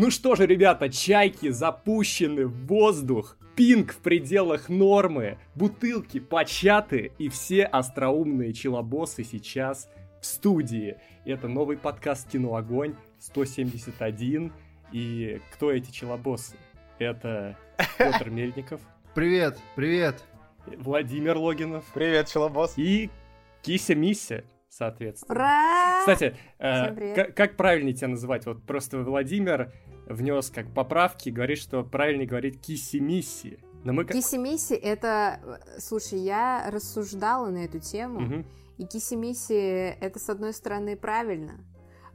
[0.00, 7.28] Ну что же, ребята, чайки запущены в воздух, пинг в пределах нормы, бутылки початы, и
[7.28, 9.90] все остроумные челобосы сейчас
[10.20, 10.98] в студии.
[11.24, 14.52] Это новый подкаст «Кино Огонь» 171.
[14.92, 16.54] И кто эти челобосы?
[17.00, 17.58] Это
[17.98, 18.80] Петр Мельников.
[19.16, 20.22] Привет, привет.
[20.76, 21.84] Владимир Логинов.
[21.92, 22.74] Привет, челобос.
[22.78, 23.10] И
[23.62, 25.34] Кися Мися соответственно.
[25.34, 26.00] Ура!
[26.00, 28.46] Кстати, э, как, как правильнее тебя называть?
[28.46, 29.72] Вот просто Владимир
[30.08, 33.58] внес как поправки, говорит, что правильнее говорить киси-мисси.
[33.84, 34.04] Но мы...
[34.04, 35.60] Киси-мисси это...
[35.78, 38.44] Слушай, я рассуждала на эту тему, угу.
[38.78, 41.64] и киси-мисси это, с одной стороны, правильно,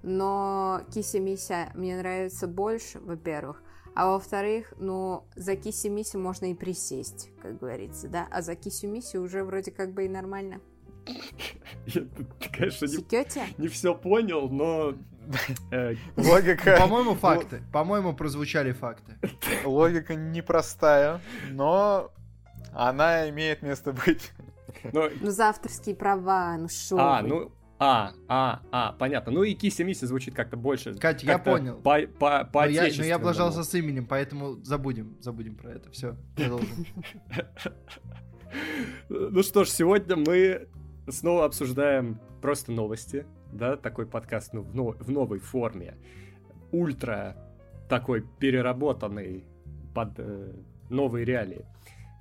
[0.01, 3.63] но киси-мисси мне нравится больше, во-первых,
[3.95, 9.43] а во-вторых, ну, за киси-мисси можно и присесть, как говорится, да, а за кисю-мисси уже
[9.43, 10.61] вроде как бы и нормально.
[11.85, 12.07] Я,
[12.51, 14.95] конечно, не, не все понял, но...
[15.71, 16.77] Э, Логика...
[16.77, 17.61] По-моему, факты.
[17.71, 19.17] По-моему, прозвучали факты.
[19.65, 22.11] Логика непростая, но
[22.73, 24.31] она имеет место быть.
[24.91, 25.09] Но...
[25.21, 29.31] Ну, за авторские права, ну шо А, ну, а, а, а, понятно.
[29.31, 30.95] Ну и Кися Миси звучит как-то больше.
[30.95, 31.75] Катя, я понял.
[31.77, 35.91] По, по, по но, я, но я облажался с именем, поэтому забудем, забудем про это.
[35.91, 36.67] Все, продолжим.
[39.09, 40.67] Ну что ж, сегодня мы
[41.09, 45.95] снова обсуждаем просто новости, да, такой подкаст ну, в, но, в новой форме,
[46.71, 47.35] ультра
[47.89, 49.45] такой переработанный
[49.93, 50.51] под э,
[50.89, 51.65] новые реалии,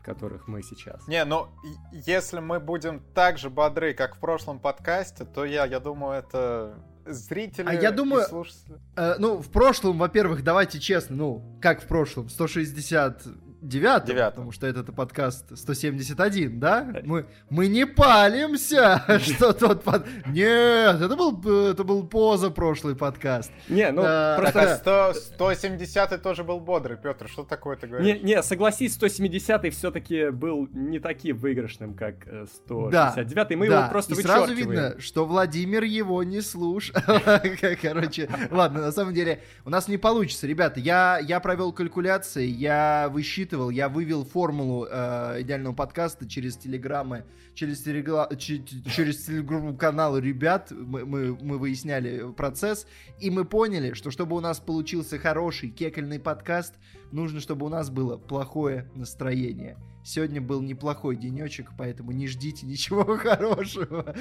[0.01, 1.07] в которых мы сейчас.
[1.09, 1.49] Не, ну,
[1.93, 6.75] если мы будем так же бодры, как в прошлом подкасте, то я, я думаю, это
[7.07, 8.79] зрители а я думаю, слушатели...
[8.97, 13.23] Э, ну, в прошлом, во-первых, давайте честно, ну, как в прошлом, 160
[13.63, 14.35] девятом, Девятом.
[14.35, 17.03] потому что этот подкаст 171, да?
[17.05, 20.05] Мы, мы не палимся, что тот под...
[20.27, 23.53] Нет, это был, это был позапрошлый подкаст.
[23.69, 25.15] Не, ну а, просто...
[25.15, 28.21] 100, 170 тоже был бодрый, Петр, что такое ты говоришь?
[28.21, 32.27] Не, не согласись, 170 все-таки был не таким выигрышным, как
[32.65, 33.81] 169 да, мы да.
[33.81, 36.97] его просто И сразу видно, что Владимир его не слушал.
[37.83, 40.81] Короче, ладно, на самом деле у нас не получится, ребята.
[40.81, 47.25] Я, я провел калькуляции, я высчитывал высчитывал, я вывел формулу э, идеального подкаста через телеграммы,
[47.55, 48.29] через, телегра...
[48.37, 52.87] через телеграм-каналы ребят, мы, мы, мы выясняли процесс,
[53.21, 56.75] и мы поняли, что чтобы у нас получился хороший кекельный подкаст,
[57.13, 59.77] нужно, чтобы у нас было плохое настроение.
[60.05, 64.15] Сегодня был неплохой денечек, поэтому не ждите ничего хорошего.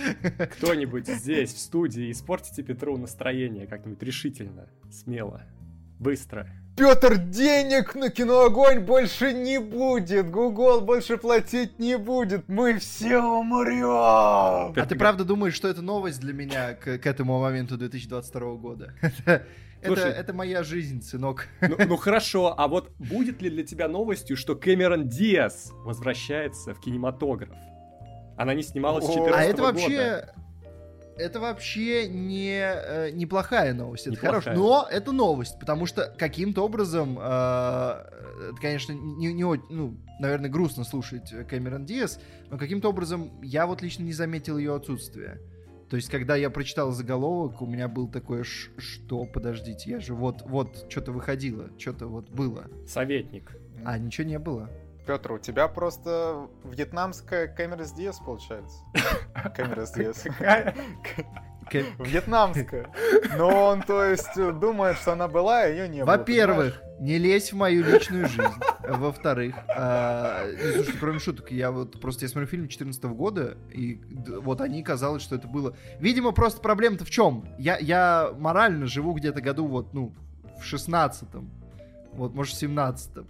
[0.57, 5.43] Кто-нибудь здесь, в студии, испортите Петру настроение как-нибудь решительно, смело,
[5.99, 6.60] быстро.
[6.75, 10.29] Петр, денег на киноогонь больше не будет.
[10.31, 12.47] Гугл больше платить не будет.
[12.47, 14.73] Мы все умрем.
[14.75, 18.93] А ты правда думаешь, что это новость для меня к, к этому моменту 2022 года?
[19.83, 21.47] Слушай, это, это моя жизнь, сынок.
[21.61, 26.79] Ну, ну хорошо, а вот будет ли для тебя новостью, что Кэмерон Диас возвращается в
[26.79, 27.57] кинематограф?
[28.37, 30.33] Она не снималась с 14 А это вообще
[31.21, 34.07] это вообще не э, неплохая новость.
[34.07, 34.53] Это хорошо.
[34.53, 40.83] Но это новость, потому что каким-то образом, э, это, конечно, не, не ну, наверное, грустно
[40.83, 45.39] слушать Кэмерон Диас, но каким-то образом я вот лично не заметил ее отсутствие.
[45.89, 50.41] То есть, когда я прочитал заголовок, у меня был такое, что, подождите, я же вот,
[50.45, 52.67] вот, что-то выходило, что-то вот было.
[52.87, 53.57] Советник.
[53.83, 54.69] А, ничего не было.
[55.05, 58.77] Петр, у тебя просто вьетнамская камера с Диас получается.
[59.55, 60.25] Камера с Диас.
[61.99, 62.87] Вьетнамская.
[63.37, 66.17] Но он, то есть, думает, что она была, а ее не было.
[66.17, 68.53] Во-первых, не лезь в мою личную жизнь.
[68.87, 74.01] Во-вторых, а, ну, слушайте, кроме шуток, я вот просто я смотрю фильм 14 года, и
[74.41, 75.75] вот они казалось, что это было.
[75.99, 77.47] Видимо, просто проблема-то в чем?
[77.57, 80.13] Я, я морально живу где-то году вот, ну,
[80.59, 81.60] в 16-м
[82.13, 83.27] вот, может, в 17-м.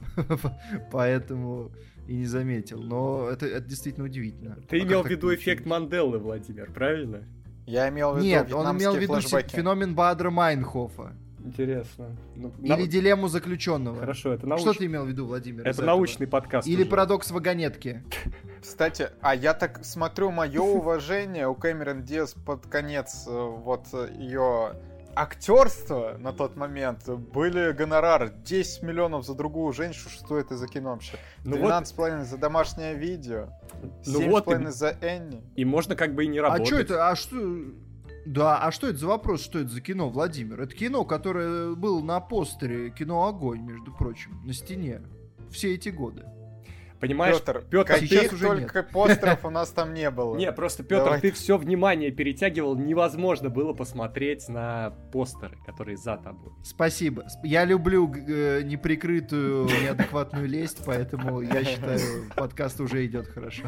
[0.91, 1.71] Поэтому
[2.07, 2.81] и не заметил.
[2.81, 4.57] Но это, это действительно удивительно.
[4.67, 7.23] Ты а имел в виду эффект Манделы, Владимир, правильно?
[7.65, 9.55] Я имел в виду Нет, он имел в виду флешбеки.
[9.55, 11.13] феномен Бадра Майнхофа.
[11.43, 12.15] Интересно.
[12.35, 12.87] Ну, Или нау...
[12.87, 13.99] дилемму заключенного.
[13.99, 14.61] Хорошо, это науч...
[14.61, 15.65] Что ты имел в виду, Владимир?
[15.65, 16.39] Это научный этого?
[16.39, 16.67] подкаст.
[16.67, 16.89] Или уже.
[16.89, 18.03] парадокс вагонетки.
[18.61, 23.87] Кстати, а я так смотрю, мое уважение у Кэмерон Диас под конец э, вот
[24.17, 24.73] ее
[25.15, 30.91] актерство на тот момент были гонорары 10 миллионов за другую женщину, что это за кино
[30.91, 31.17] вообще?
[31.43, 32.27] Ну 12,5 вот...
[32.27, 33.49] за домашнее видео,
[34.05, 34.71] ну 7,5 вот и...
[34.71, 35.43] за Энни.
[35.55, 36.63] И можно как бы и не работать.
[36.63, 37.09] А что это?
[37.09, 37.37] А что...
[38.25, 40.61] Да, а что это за вопрос, что это за кино, Владимир?
[40.61, 45.01] Это кино, которое было на постере кино «Огонь», между прочим, на стене
[45.49, 46.23] все эти годы.
[47.01, 50.35] Понимаешь, Петр, Петр, каких сейчас уже только постеров у нас там не было.
[50.37, 51.19] Не, просто, Петр, Давай.
[51.19, 56.53] ты все внимание перетягивал, невозможно было посмотреть на постеры, которые за тобой.
[56.63, 57.23] Спасибо.
[57.23, 61.99] Сп- Я люблю э, неприкрытую, неадекватную лесть, поэтому я считаю,
[62.35, 63.63] подкаст уже идет хорошо.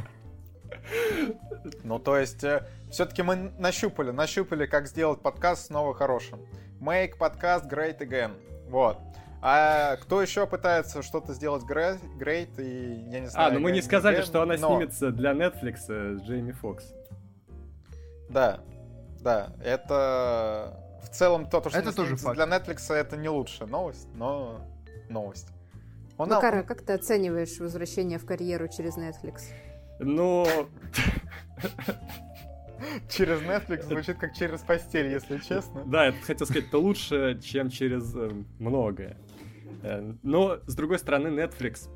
[1.83, 2.44] Ну, то есть,
[2.91, 6.39] все-таки мы нащупали, нащупали, как сделать подкаст снова хорошим.
[6.80, 8.33] Make podcast great again.
[8.69, 9.00] Вот.
[9.45, 13.50] А кто еще пытается что-то сделать great, great и я не знаю...
[13.50, 16.94] А, ну мы не сказали, again, что она но- снимется для Netflix с Джейми Фокс.
[18.30, 18.62] Да,
[19.19, 22.38] да, это в целом то, то, что Это тоже факт.
[22.38, 24.62] для Netflix это не лучшая новость, но
[25.10, 25.50] новость.
[26.18, 29.42] Он Макара, как ты оцениваешь возвращение в карьеру через Netflix?
[30.00, 30.48] Ну,
[33.10, 35.84] через Netflix звучит как через постель, если честно.
[35.86, 39.18] да, я хотел сказать, это лучше, чем через э, многое.
[39.81, 41.89] Э, Но, с другой стороны, Netflix,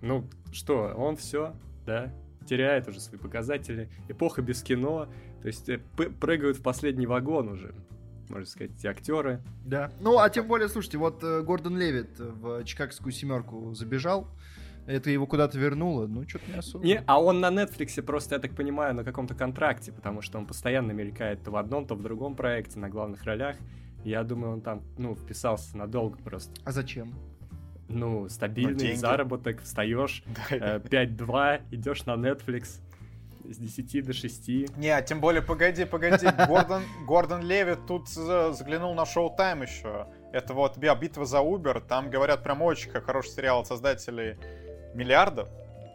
[0.00, 1.54] ну, что, он все,
[1.86, 2.12] да,
[2.46, 3.88] теряет уже свои показатели.
[4.08, 5.08] Эпоха без кино,
[5.42, 7.74] то есть э, прыгают в последний вагон уже,
[8.28, 9.40] можно сказать, актеры.
[9.64, 9.90] Да.
[10.00, 14.28] Ну, а тем более, слушайте, вот э, Гордон Левит в Чикагскую семерку забежал.
[14.86, 16.06] Это его куда-то вернуло.
[16.06, 16.84] Ну, что-то не особо.
[16.84, 20.46] Не, а он на Netflix просто, я так понимаю, на каком-то контракте, потому что он
[20.46, 23.56] постоянно мелькает то в одном, то в другом проекте на главных ролях.
[24.04, 26.52] Я думаю, он там, ну, вписался надолго просто.
[26.64, 27.14] А зачем?
[27.88, 28.96] Ну, стабильный деньги.
[28.96, 32.80] заработок, встаешь, э, 5-2, идешь на Netflix
[33.44, 34.48] с 10 до 6.
[34.76, 40.06] Не, тем более, погоди, погоди, Гордон, Гордон Леви тут за- заглянул на Шоу Тайм еще.
[40.32, 44.36] Это вот «Бя- битва за Uber, там говорят прям очень хороший сериал от создателей
[44.94, 45.48] миллиардов.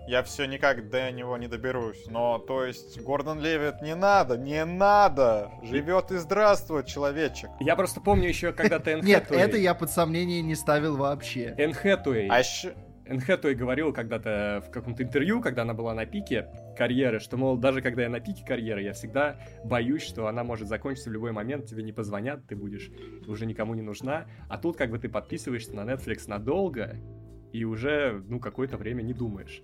[0.07, 2.05] Я все никак до него не доберусь.
[2.07, 5.51] Но, то есть, Гордон Левит не надо, не надо!
[5.63, 7.49] Живет и здравствует, человечек.
[7.59, 11.55] Я просто помню еще когда-то Нет, это я под сомнение не ставил вообще.
[11.57, 12.27] Энн Хэтэуэй.
[12.27, 12.73] А еще...
[13.07, 16.47] Энн Хэтэуэй говорила когда-то в каком-то интервью, когда она была на пике
[16.77, 20.67] карьеры, что, мол, даже когда я на пике карьеры, я всегда боюсь, что она может
[20.67, 22.91] закончиться в любой момент, тебе не позвонят, ты будешь
[23.27, 24.25] уже никому не нужна.
[24.49, 26.95] А тут как бы ты подписываешься на Netflix надолго
[27.55, 29.61] и уже, ну, какое-то время не думаешь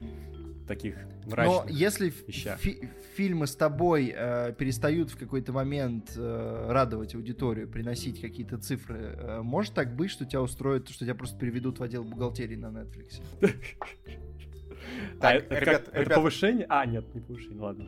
[0.68, 0.96] таких
[1.26, 2.58] Но мрачных если ф- вещах.
[2.60, 8.98] фи- фильмы с тобой э, перестают в какой-то момент э, радовать аудиторию, приносить какие-то цифры,
[9.18, 12.68] э, может так быть, что тебя устроит, что тебя просто переведут в отдел бухгалтерии на
[12.68, 13.22] Netflix?
[13.42, 16.66] А Так, это, как- ребят, это повышение?
[16.70, 17.86] А, нет, не повышение, ладно.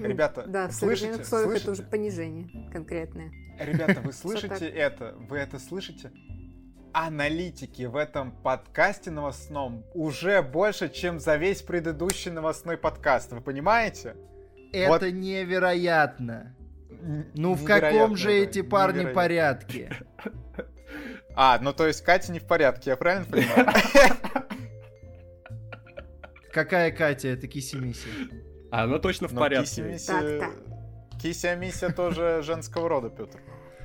[0.00, 1.00] Ребята, Да, в слышите?
[1.12, 3.30] современных условиях это уже понижение конкретное.
[3.58, 5.14] Ребята, вы слышите это?
[5.28, 6.10] Вы это слышите?
[6.92, 13.32] Аналитики в этом подкасте новостном уже больше, чем за весь предыдущий новостной подкаст.
[13.32, 14.16] Вы понимаете?
[14.72, 15.02] Это Вот.
[15.02, 16.54] невероятно.
[17.34, 19.14] Ну в невероятно, каком же да, эти парни невероятно.
[19.14, 19.96] порядке?
[21.40, 23.68] А, ну то есть Катя не в порядке, я правильно понимаю?
[26.52, 27.28] Какая Катя?
[27.28, 28.08] Это Киси Миси.
[28.72, 29.98] А, ну точно в Но порядке.
[30.04, 30.50] Так,
[31.22, 33.40] Кися-миссия тоже женского рода, Петр.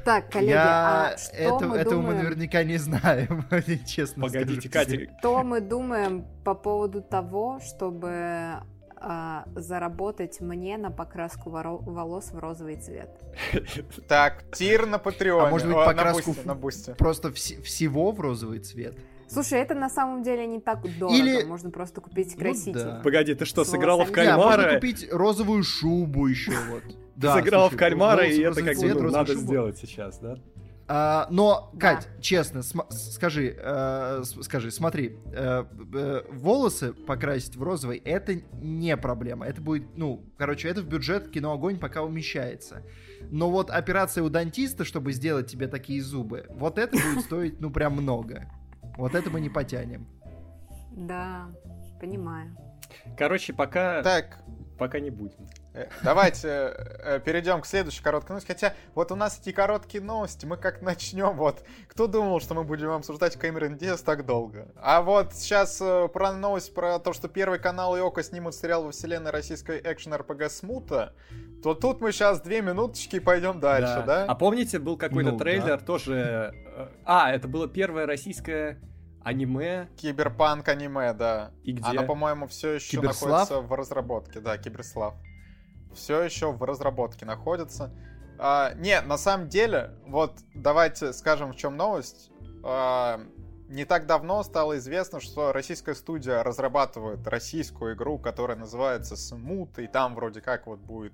[0.06, 2.24] Так, коллеги, Я а что это- мы этого мы думаем...
[2.24, 3.46] наверняка не знаем,
[3.88, 4.90] честно Погодите, скажу.
[4.92, 8.56] Катя, Что мы думаем по поводу того, чтобы
[8.98, 13.10] а, заработать мне на покраску волос в розовый цвет?
[14.08, 15.48] Так, тир на Патреоне.
[15.48, 16.94] А может быть, покраску на Бусти.
[16.98, 18.98] Просто вс- всего в розовый цвет.
[19.30, 21.18] Слушай, это на самом деле не так дорого.
[21.18, 22.74] Или- Можно просто купить Ну краситель.
[22.74, 23.02] да.
[23.04, 24.26] Погоди, ты что, сыграла в волосами.
[24.26, 24.76] Не, а можно кальмара?
[24.76, 26.84] купить розовую шубу еще вот.
[27.16, 29.36] Да, сыграла в слушай, кальмара, волосы и в это как бы цвет, ну, розовая надо
[29.40, 30.38] сделать сейчас, да?
[30.86, 31.80] А, но, Да.
[31.80, 38.98] Кать, честно, см- скажи, э, скажи, смотри, э, э, волосы покрасить в розовый это не
[38.98, 39.46] проблема.
[39.46, 42.84] Это будет, ну, короче, это в бюджет кино огонь пока умещается.
[43.32, 47.70] Но вот операция у дантиста, чтобы сделать тебе такие зубы, вот это будет стоить, ну,
[47.72, 48.52] прям много.
[48.98, 50.06] Вот это мы не потянем.
[50.92, 51.48] Да,
[52.02, 52.58] понимаю.
[53.18, 54.44] Короче, пока, Так,
[54.78, 55.48] пока не будем.
[55.74, 58.48] Э, Давайте э, перейдем к следующей короткой новости.
[58.48, 62.64] Хотя вот у нас эти короткие новости, мы как начнем, вот, кто думал, что мы
[62.64, 64.68] будем обсуждать Кэмерон Диас так долго?
[64.76, 68.84] А вот сейчас э, про новость про то, что Первый канал и Око снимут сериал
[68.84, 71.14] во вселенной российской экшен-РПГ Смута,
[71.64, 74.26] то тут мы сейчас две минуточки и пойдем дальше, да?
[74.26, 76.54] А помните, был какой-то Ну, трейлер тоже...
[76.78, 78.80] э, А, это было первое российское
[79.24, 79.88] аниме.
[79.98, 81.52] Киберпанк аниме, да.
[81.64, 81.90] И где?
[81.90, 83.32] Она, по-моему, все еще Киберслав?
[83.50, 84.40] находится в разработке.
[84.40, 85.16] Да, Киберслав.
[85.96, 87.92] Все еще в разработке находится.
[88.40, 92.32] А, не, на самом деле, вот давайте скажем, в чем новость.
[92.64, 93.22] А,
[93.70, 99.88] не так давно стало известно, что российская студия разрабатывает российскую игру, которая называется Смут, и
[99.88, 101.14] там вроде как вот будет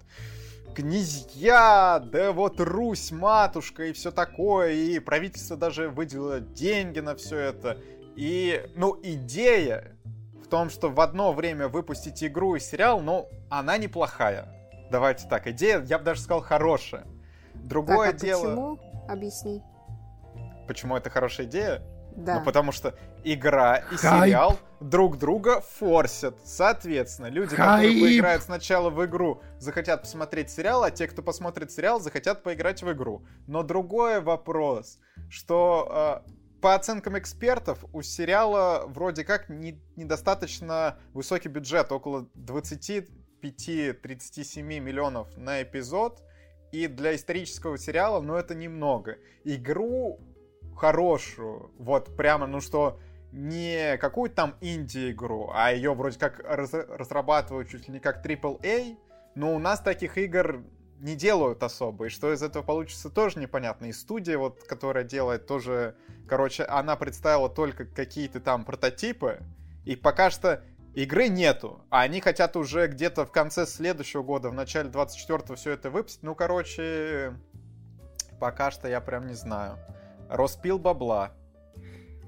[0.75, 7.37] князья, да вот Русь, матушка и все такое, и правительство даже выделило деньги на все
[7.37, 7.77] это.
[8.15, 9.95] И, ну, идея
[10.43, 14.58] в том, что в одно время выпустить игру и сериал, ну, она неплохая.
[14.89, 17.05] Давайте так, идея, я бы даже сказал, хорошая.
[17.53, 18.41] Другое так, а дело...
[18.41, 18.79] почему?
[19.07, 19.63] Объясни.
[20.67, 21.81] Почему это хорошая идея?
[22.15, 22.39] Да.
[22.39, 24.25] Ну, потому что игра и Хайп.
[24.25, 26.35] сериал друг друга форсят.
[26.43, 27.81] Соответственно, люди, Хайп.
[27.81, 32.81] которые поиграют сначала в игру, захотят посмотреть сериал, а те, кто посмотрит сериал, захотят поиграть
[32.83, 33.25] в игру.
[33.47, 36.31] Но другой вопрос, что э,
[36.61, 42.27] по оценкам экспертов у сериала вроде как не- недостаточно высокий бюджет, около
[43.41, 46.21] 25-37 миллионов на эпизод.
[46.71, 49.17] И для исторического сериала, ну, это немного.
[49.43, 50.19] Игру
[50.75, 52.99] хорошую, вот прямо, ну что,
[53.31, 58.97] не какую-то там инди-игру, а ее вроде как раз- разрабатывают чуть ли не как AAA,
[59.35, 60.63] но у нас таких игр
[60.99, 63.85] не делают особо, и что из этого получится тоже непонятно.
[63.85, 65.95] И студия, вот, которая делает тоже,
[66.27, 69.41] короче, она представила только какие-то там прототипы,
[69.85, 70.63] и пока что
[71.03, 75.71] игры нету, а они хотят уже где-то в конце следующего года, в начале 24-го все
[75.71, 76.23] это выпустить.
[76.23, 77.33] Ну, короче,
[78.39, 79.77] пока что я прям не знаю.
[80.29, 81.31] Распил бабла.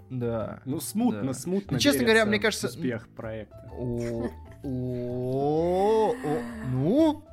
[0.09, 0.59] Да.
[0.65, 1.33] Ну, смутно, Да.
[1.33, 1.73] смутно.
[1.73, 3.69] Ну, честно говоря, мне кажется, Успех проекта.
[3.71, 4.29] О,
[4.63, 7.23] о, о, ну,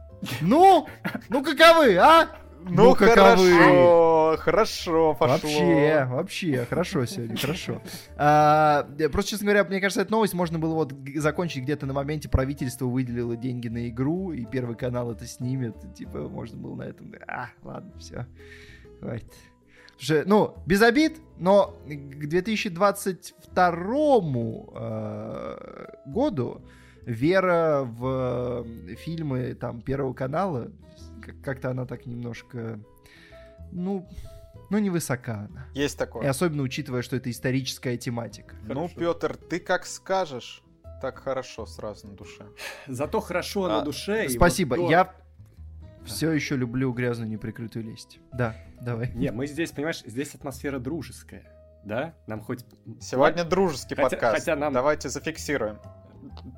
[0.41, 0.89] ну,
[1.29, 2.29] ну каковы, а?
[2.65, 3.15] Ну, каковы?
[3.15, 5.35] хорошо, хорошо, пошло.
[5.35, 7.83] Вообще, вообще, хорошо сегодня, хорошо.
[8.17, 12.29] А, просто, честно говоря, мне кажется, эту новость можно было вот закончить где-то на моменте
[12.29, 15.77] правительство выделило деньги на игру, и Первый канал это снимет.
[15.95, 17.15] Типа, можно было на этом...
[17.27, 18.27] А, ладно, все.
[19.01, 19.33] Хватит.
[19.99, 23.95] Слушай, ну, без обид, но к 2022
[24.75, 26.63] э, году
[27.13, 28.65] вера в
[28.99, 30.71] фильмы там Первого канала
[31.23, 32.79] как- как-то она так немножко,
[33.73, 34.07] ну,
[34.71, 35.67] ну невысока она.
[35.75, 36.29] Есть И такое.
[36.29, 38.55] особенно учитывая, что это историческая тематика.
[38.67, 38.95] Ну, Хорошо.
[38.99, 40.63] Петр, ты как скажешь,
[41.01, 42.45] так хорошо сразу на душе.
[42.87, 44.27] Зато хорошо А, на душе.
[44.27, 45.15] и Спасибо, вот то- я
[46.05, 48.19] все еще люблю грязную неприкрытую лесть.
[48.33, 49.13] Да, давай.
[49.15, 51.45] Не, мы здесь, понимаешь, здесь атмосфера дружеская.
[51.85, 52.15] Да?
[52.27, 52.65] Нам хоть...
[53.01, 54.39] Сегодня дружеский Хотя- подкаст.
[54.41, 55.79] хотя нам- Давайте зафиксируем.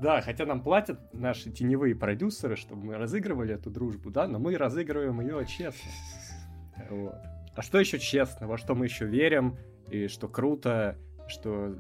[0.01, 4.57] Да, хотя нам платят наши теневые продюсеры, чтобы мы разыгрывали эту дружбу, да, но мы
[4.57, 5.91] разыгрываем ее честно.
[6.89, 7.15] Вот.
[7.55, 8.47] А что еще честно?
[8.47, 9.59] Во что мы еще верим?
[9.91, 11.77] И что круто, что,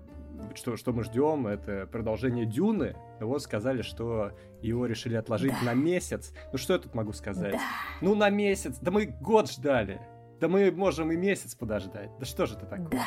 [0.54, 2.96] что, что мы ждем, это продолжение Дюны.
[3.20, 6.32] Вот сказали, что его решили отложить на месяц.
[6.52, 7.56] Ну что я тут могу сказать?
[8.00, 8.78] Ну на месяц.
[8.80, 10.00] Да мы год ждали.
[10.40, 12.10] Да мы можем и месяц подождать.
[12.18, 13.00] Да что же это такое?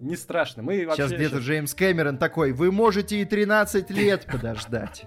[0.00, 0.62] Не страшно.
[0.62, 5.06] Мы вообще Сейчас где-то щас- Джеймс Кэмерон такой, вы можете и 13 лет подождать.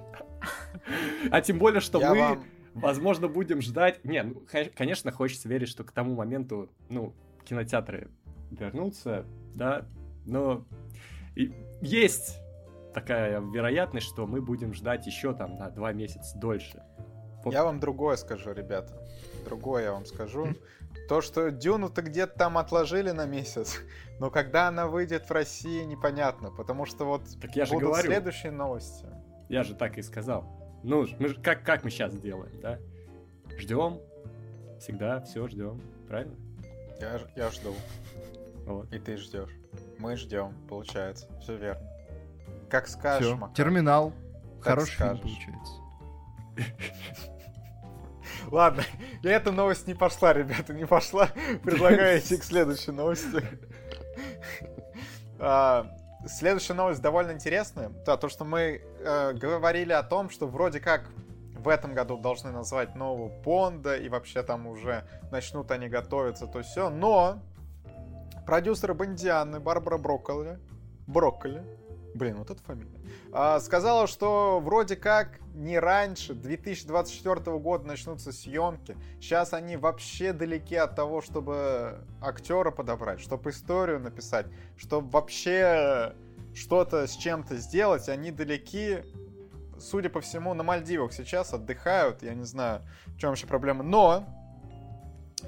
[1.31, 2.43] А тем более, что Я мы, вам-
[2.74, 4.03] возможно, будем ждать...
[4.03, 7.13] Не, ну, ко- конечно, хочется верить, что к тому моменту, ну,
[7.45, 8.10] кинотеатры
[8.50, 9.86] вернутся, да,
[10.25, 10.65] но
[11.36, 12.38] и есть
[12.93, 16.83] такая вероятность, что мы будем ждать еще там на два месяца дольше.
[17.45, 18.93] Я вам другое скажу, ребята.
[19.45, 20.48] Другое я вам скажу.
[21.12, 23.82] То, что Дюну-то где-то там отложили на месяц,
[24.22, 28.08] но когда она выйдет в России, непонятно, потому что вот Так я же будут говорю,
[28.08, 29.06] следующие новости.
[29.50, 30.80] я же так и сказал.
[30.84, 32.80] Ну, мы же, как, как мы сейчас делаем, да?
[33.58, 34.00] Ждем,
[34.80, 36.34] всегда все ждем, правильно?
[37.01, 37.75] Я, я жду,
[38.65, 38.89] Вот.
[38.94, 39.51] и ты ждешь.
[39.98, 41.27] Мы ждем, получается.
[41.41, 41.86] Все верно.
[42.70, 43.53] Как скажешь, Макар.
[43.53, 44.13] терминал.
[44.62, 45.24] Как Хороший фильм скажешь.
[45.24, 45.74] получается.
[48.48, 48.83] Ладно,
[49.24, 51.27] эта новость не пошла, ребята, не пошла.
[51.63, 53.43] Предлагаю идти к следующей новости.
[55.43, 55.88] А,
[56.27, 57.89] Следующая новость довольно интересная.
[58.05, 61.10] Да, то, что мы э, говорили о том, что вроде как
[61.57, 66.62] в этом году должны назвать нового Бонда, и вообще там уже начнут они готовиться, то
[66.62, 66.89] все.
[66.89, 67.39] Но
[68.45, 70.60] продюсер Бондианы Барбара Брокколи,
[71.07, 71.63] Брокколи,
[72.13, 73.00] блин, вот это фамилия,
[73.31, 78.96] а, сказала, что вроде как не раньше 2024 года начнутся съемки.
[79.20, 86.13] Сейчас они вообще далеки от того, чтобы актера подобрать, чтобы историю написать, чтобы вообще
[86.53, 88.10] что-то с чем-то сделать.
[88.10, 89.00] Они далеки,
[89.79, 92.24] судя по всему, на Мальдивах сейчас отдыхают.
[92.24, 93.84] Я не знаю, в чем вообще проблема.
[93.84, 94.25] Но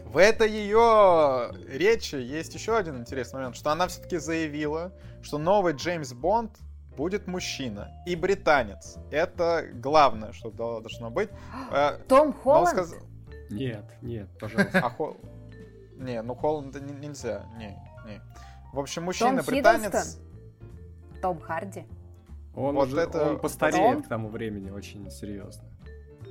[0.06, 4.92] в этой ее речи есть еще один интересный момент, что она все-таки заявила,
[5.22, 6.58] что новый Джеймс Бонд
[6.96, 8.98] будет мужчина и британец.
[9.12, 11.30] Это главное, что дол- должно быть.
[11.72, 12.70] Э, Том Холланд?
[12.70, 12.96] сказ-
[13.50, 14.80] Нет, нет, пожалуйста.
[14.80, 15.18] а Хол-
[15.98, 17.46] Не, ну Холланда не- нельзя.
[17.58, 18.22] Не, не.
[18.74, 19.84] В общем, мужчина, Том британец.
[19.86, 20.24] Хиддлстон?
[21.22, 21.86] Том Харди?
[22.56, 24.04] Он, Вот уже, это- он постареет Потом?
[24.04, 25.64] к тому времени очень серьезно.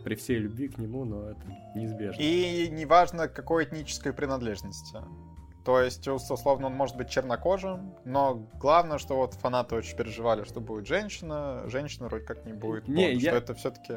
[0.05, 1.41] При всей любви к нему, но это
[1.77, 2.21] неизбежно.
[2.21, 4.99] И неважно, какой этнической принадлежности.
[5.65, 10.61] То есть, условно, он может быть чернокожим, но главное, что вот фанаты очень переживали, что
[10.61, 12.89] будет женщина, женщина вроде как не будет.
[12.89, 13.31] Не, Бонд, я...
[13.31, 13.95] что это все-таки...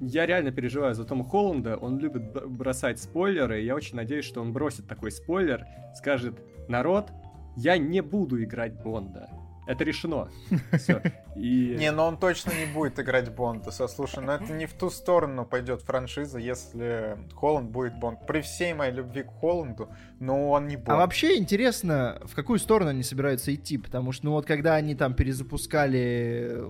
[0.00, 4.40] Я реально переживаю за Тома Холланда, он любит бросать спойлеры, и я очень надеюсь, что
[4.40, 7.10] он бросит такой спойлер, скажет, народ,
[7.56, 9.28] я не буду играть Бонда.
[9.70, 10.28] Это решено.
[10.72, 11.00] Все.
[11.36, 11.76] И...
[11.78, 13.70] Не, но он точно не будет играть Бонда.
[13.70, 18.26] Слушай, но это не в ту сторону пойдет франшиза, если Холланд будет Бонд.
[18.26, 20.88] При всей моей любви к Холланду, но он не Бонд.
[20.88, 24.96] А вообще интересно, в какую сторону они собираются идти, потому что, ну вот, когда они
[24.96, 26.60] там перезапускали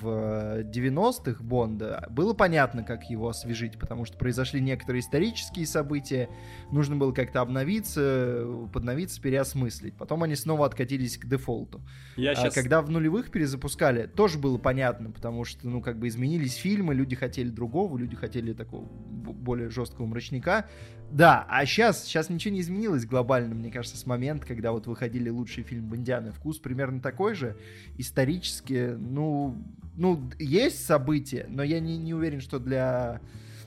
[0.00, 6.28] в 90-х Бонда, было понятно, как его освежить, потому что произошли некоторые исторические события,
[6.70, 9.94] нужно было как-то обновиться, подновиться, переосмыслить.
[9.96, 11.80] Потом они снова откатились к дефолту.
[12.16, 12.54] Я а сейчас...
[12.54, 17.16] Когда в нулевых перезапускали, тоже было понятно, потому что, ну, как бы изменились фильмы, люди
[17.16, 20.68] хотели другого, люди хотели такого более жесткого мрачника.
[21.10, 25.30] Да, а сейчас, сейчас ничего не изменилось глобально, мне кажется, с момента, когда вот выходили
[25.30, 26.32] лучшие фильмы Бондианы.
[26.32, 27.56] Вкус примерно такой же.
[27.96, 29.56] Исторически, ну,
[29.96, 33.20] ну, есть события, но я не, не уверен, что для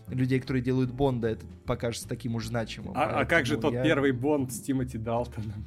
[0.07, 2.93] людей, которые делают Бонда, это покажется таким уж значимым.
[2.95, 3.83] А, а как же тот я...
[3.83, 5.65] первый Бонд с Тимоти Далтоном?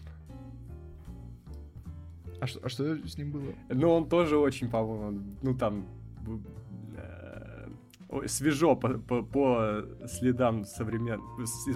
[2.40, 3.54] А что, а что с ним было?
[3.71, 5.87] Ну, он тоже очень, по-моему, ну там
[8.26, 11.21] свежо по, по, по следам современ...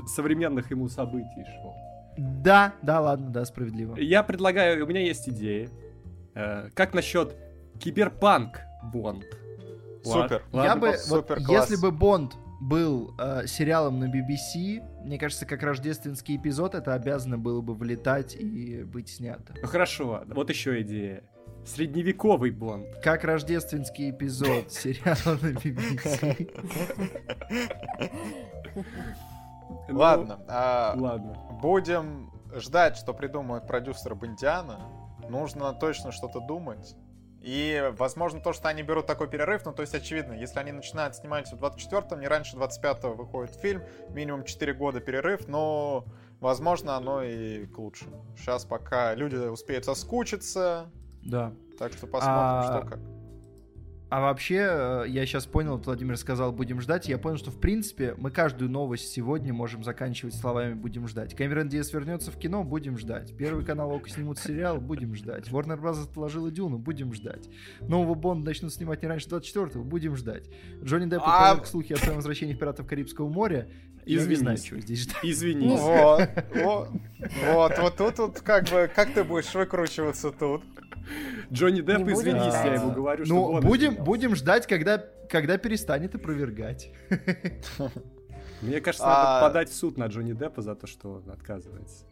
[0.06, 1.74] современных ему событий шел.
[2.18, 3.96] Да, да, ладно, да, справедливо.
[3.96, 5.70] Я предлагаю, у меня есть идеи.
[6.34, 7.36] Э, как насчет
[7.78, 8.60] киберпанк
[8.92, 9.24] Бонд?
[10.02, 10.42] Супер.
[10.52, 10.68] Ладно.
[10.68, 15.62] Я бы, Супер, вот, если бы Бонд был э, сериалом на BBC, мне кажется, как
[15.62, 19.54] рождественский эпизод, это обязано было бы влетать и быть снято.
[19.60, 21.22] Ну хорошо, вот еще идея.
[21.68, 22.86] Средневековый Бонд.
[23.02, 26.50] Как рождественский эпизод сериала на BBC.
[29.88, 30.40] Ну, ладно.
[30.48, 31.36] А, ладно.
[31.60, 34.80] Будем ждать, что придумают продюсеры Бондиана.
[35.28, 36.96] Нужно точно что-то думать.
[37.40, 41.14] И, возможно, то, что они берут такой перерыв, ну, то есть, очевидно, если они начинают
[41.14, 46.04] снимать в 24-м, не раньше 25-го выходит фильм, минимум 4 года перерыв, но,
[46.40, 48.24] возможно, оно и к лучшему.
[48.36, 50.90] Сейчас пока люди успеют соскучиться,
[51.22, 51.52] да.
[51.78, 52.80] Так что посмотрим, а...
[52.80, 53.00] что как.
[54.10, 57.08] А вообще, э, я сейчас понял, Владимир сказал, будем ждать.
[57.08, 61.34] Я понял, что, в принципе, мы каждую новость сегодня можем заканчивать словами «будем ждать».
[61.34, 63.36] Кэмерон Диас вернется в кино, будем ждать.
[63.36, 65.48] Первый канал ОК снимут сериал, будем ждать.
[65.48, 66.04] Warner Bros.
[66.04, 67.50] отложила Дюну, будем ждать.
[67.82, 70.48] Нового Бонда начнут снимать не раньше 24-го, будем ждать.
[70.82, 71.62] Джонни Депп а...
[71.66, 73.68] слухи о своем возвращении в «Пиратов Карибского моря».
[74.06, 74.24] Извинись.
[74.24, 75.18] Я не знаю, чего здесь ждать.
[75.22, 75.80] Извинись.
[75.80, 76.88] Вот, вот,
[77.52, 80.62] вот, вот тут, вот как бы, как ты будешь выкручиваться тут?
[81.52, 86.14] Джонни Депп, не извинись, я ему говорю, что Ну, будем, будем ждать, когда, когда перестанет
[86.14, 86.90] опровергать.
[88.62, 89.40] Мне кажется, надо а.
[89.42, 92.04] подать в суд на Джонни Деппа за то, что он отказывается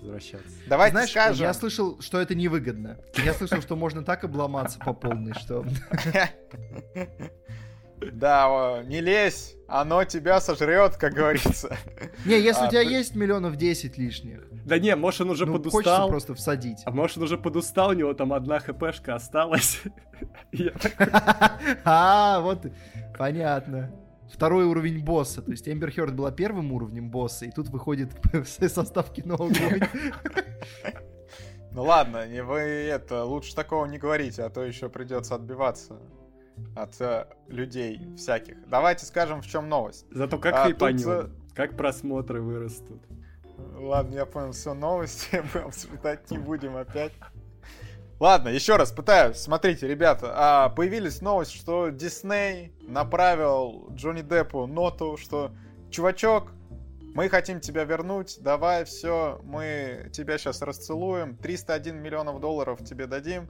[0.00, 0.48] возвращаться.
[0.66, 1.42] Давайте Знаешь, скажем.
[1.42, 2.98] я слышал, что это невыгодно.
[3.22, 5.64] Я слышал, что можно так обломаться по полной, что...
[8.12, 11.76] Да, не лезь, оно тебя сожрет, как говорится.
[12.24, 12.90] Не, если а, у тебя ты...
[12.90, 14.40] есть миллионов 10 лишних.
[14.64, 15.82] Да не, может он уже ну, подустал.
[15.82, 16.78] Хочется просто всадить.
[16.84, 19.82] А может он уже подустал, у него там одна хпшка осталась.
[21.84, 22.66] А, вот,
[23.18, 23.90] понятно.
[24.32, 25.42] Второй уровень босса.
[25.42, 28.10] То есть Эмбер Хёрд была первым уровнем босса, и тут выходит
[28.46, 29.82] состав кино огонь.
[31.72, 36.00] Ну ладно, не вы это, лучше такого не говорите, а то еще придется отбиваться
[36.74, 38.68] от э, людей всяких.
[38.68, 40.06] Давайте скажем, в чем новость.
[40.10, 41.30] Зато как а, хайпанем, тут...
[41.54, 43.02] как просмотры вырастут.
[43.74, 47.12] Ладно, я понял, все, новости мы обсуждать не будем опять.
[48.18, 49.38] Ладно, еще раз пытаюсь.
[49.38, 55.52] Смотрите, ребята, а, появились новости, что Дисней направил Джонни Деппу ноту, что
[55.90, 56.52] чувачок,
[57.14, 63.48] мы хотим тебя вернуть, давай, все, мы тебя сейчас расцелуем, 301 миллионов долларов тебе дадим,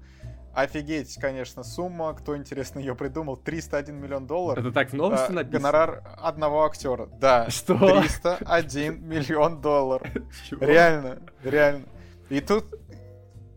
[0.53, 2.13] Офигеть, конечно, сумма.
[2.15, 3.37] Кто, интересно, ее придумал?
[3.37, 4.65] 301 миллион долларов.
[4.65, 5.59] Это так в новости а, написано?
[5.59, 7.07] Гонорар одного актера.
[7.07, 7.49] Да.
[7.51, 7.77] Что?
[8.01, 10.09] 301 миллион долларов.
[10.49, 10.65] Чего?
[10.65, 11.87] Реально, реально.
[12.29, 12.65] И тут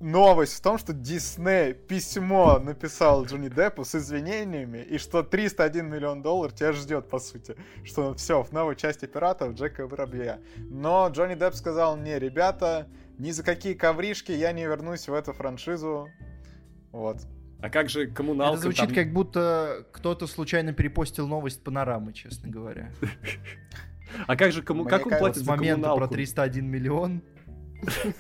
[0.04, 6.22] новость в том, что Дисней письмо написал Джонни Деппу с извинениями, и что 301 миллион
[6.22, 7.56] долларов тебя ждет, по сути.
[7.84, 10.40] Что все, в новой части пиратов Джека Воробья.
[10.58, 15.34] Но Джонни Депп сказал, не, ребята, ни за какие ковришки я не вернусь в эту
[15.34, 16.10] франшизу.
[16.94, 17.18] Вот.
[17.60, 18.54] А как же коммуналка?
[18.54, 18.96] Это звучит там...
[18.96, 22.92] как будто кто-то случайно перепостил новость панорамы, честно говоря.
[24.28, 24.86] А как же кому...
[24.86, 25.98] как он платит за коммуналку?
[25.98, 27.24] про 301 миллион.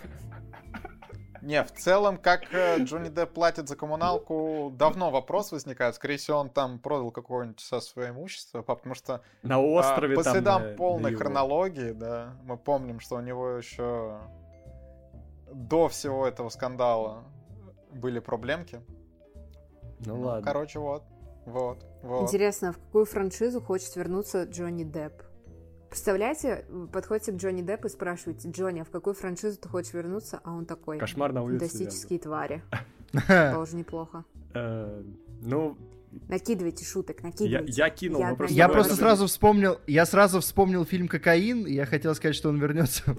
[1.43, 5.93] Не, в целом, как э, Джонни Депп платит за коммуналку, давно вопрос возникает.
[5.93, 9.21] Скорее всего, он там продал какое-нибудь со свое имущество, потому что...
[9.43, 14.19] На острове а, По там, следам полной хронологии, да, мы помним, что у него еще
[15.51, 17.25] до всего этого скандала
[17.95, 18.81] были проблемки.
[20.05, 20.45] Ну, ладно.
[20.45, 21.03] Короче, вот.
[21.45, 22.23] Вот, вот.
[22.23, 25.13] Интересно, в какую франшизу хочет вернуться Джонни Депп?
[25.89, 30.39] Представляете, подходите к Джонни Деппу и спрашиваете, Джонни, а в какую франшизу ты хочешь вернуться?
[30.43, 31.59] А он такой, Кошмар на улице.
[31.67, 32.63] фантастические твари.
[33.27, 34.23] Тоже неплохо.
[34.55, 35.03] Э,
[35.41, 35.77] Ну,
[36.27, 37.73] Накидывайте шуток, я, накидывайте.
[37.73, 38.55] я кинул, Я просто...
[38.55, 42.59] Я просто сразу вспомнил, я сразу вспомнил фильм «Кокаин», и я хотел сказать, что он
[42.59, 43.15] вернется.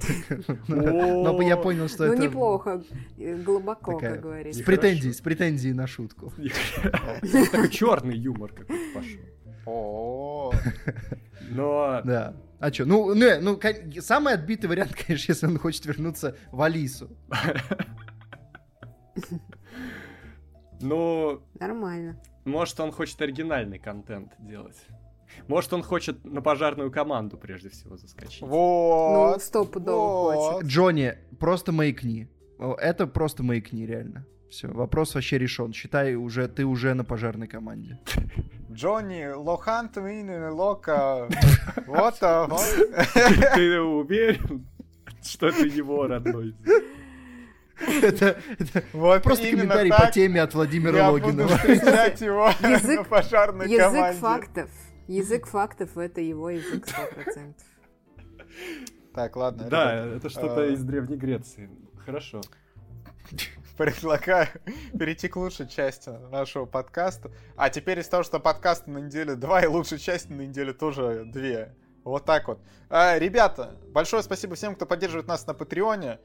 [0.68, 2.22] Но я понял, что Ну, это...
[2.22, 2.82] неплохо,
[3.18, 4.60] э, глубоко, как говорится.
[4.60, 6.32] С претензией, с претензией на шутку.
[7.52, 9.20] Такой черный юмор какой-то пошел.
[9.66, 10.52] О,
[11.50, 12.36] Но Да.
[12.60, 12.86] А что?
[12.86, 13.60] Ну, не, ну,
[14.00, 17.10] самый отбитый вариант, конечно, если он хочет вернуться в Алису.
[20.80, 22.20] Ну, Нормально.
[22.44, 24.76] Может, он хочет оригинальный контент делать.
[25.48, 28.40] Может, он хочет на пожарную команду прежде всего заскочить.
[28.40, 29.42] Ну, вот.
[29.42, 30.52] стопудово вот.
[30.54, 30.68] хочет.
[30.68, 32.28] Джонни, просто маякни.
[32.58, 34.26] Это просто маякни, реально.
[34.50, 35.72] Все, вопрос вообще решен.
[35.72, 37.98] Считай, уже ты уже на пожарной команде.
[38.70, 41.28] Джонни, Лохант, Мини, Лока.
[41.86, 42.62] Вот, а, вот.
[43.54, 44.66] Ты уверен,
[45.22, 46.54] что это его родной?
[47.80, 51.56] Это это Вот просто комментарий по теме от Владимира Я буду Логинова.
[51.56, 54.20] встречать его Язык- на пожарной Язык команде.
[54.20, 54.70] фактов.
[55.08, 57.54] Язык фактов— это его язык 100%.
[59.14, 61.70] Так, ладно, Да, ребят, это что-то э, из Древней Греции.
[62.04, 62.40] Хорошо.
[63.76, 64.48] предлагаю
[64.98, 67.30] перейти к лучшей части нашего подкаста.
[67.56, 71.24] А теперь из того, что подкаста на неделе два, и лучшей части на неделе тоже
[71.26, 71.74] две.
[72.04, 72.60] Вот так вот.
[72.90, 76.20] А, ребята, большое спасибо всем, кто поддерживает нас на Патреоне.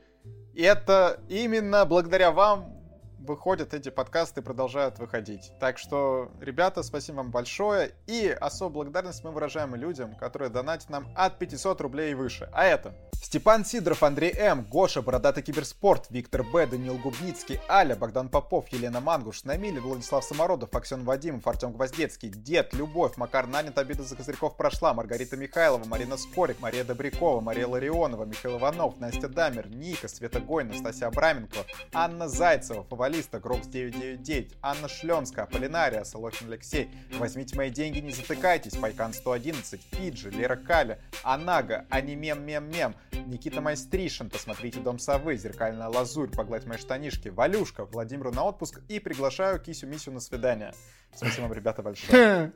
[0.59, 2.78] Это именно благодаря вам
[3.19, 5.51] выходят эти подкасты продолжают выходить.
[5.59, 7.91] Так что, ребята, спасибо вам большое.
[8.07, 12.49] И особую благодарность мы выражаем людям, которые донатят нам от 500 рублей и выше.
[12.53, 18.29] А это Степан Сидоров, Андрей М, Гоша, Бородатый Киберспорт, Виктор Б, Даниил Губницкий, Аля, Богдан
[18.29, 24.03] Попов, Елена Мангуш, Намиль, Владислав Самородов, Аксен Вадимов, Артем Гвоздецкий, Дед, Любовь, Макар Нанят, Обида
[24.03, 29.69] за козырьков прошла, Маргарита Михайлова, Марина Скорик, Мария Добрякова, Мария Ларионова, Михаил Иванов, Настя Дамер,
[29.69, 31.59] Ника, Света Гойна, Настасья Абраменко,
[31.93, 38.75] Анна Зайцева, Фавалиста, Грокс 999, Анна Шленская, Полинария, Солохин Алексей, Возьмите мои деньги, не затыкайтесь,
[38.75, 42.93] Пайкан 111, Пиджи, Лера Каля, Анага, Анимем Мем Мем,
[43.25, 48.99] Никита Майстришин, посмотрите Дом Совы, Зеркальная Лазурь, Погладь мои штанишки, Валюшка, Владимиру на отпуск и
[48.99, 50.75] приглашаю Кисю-Мисю на свидание.
[51.15, 52.53] Спасибо вам, ребята, большое.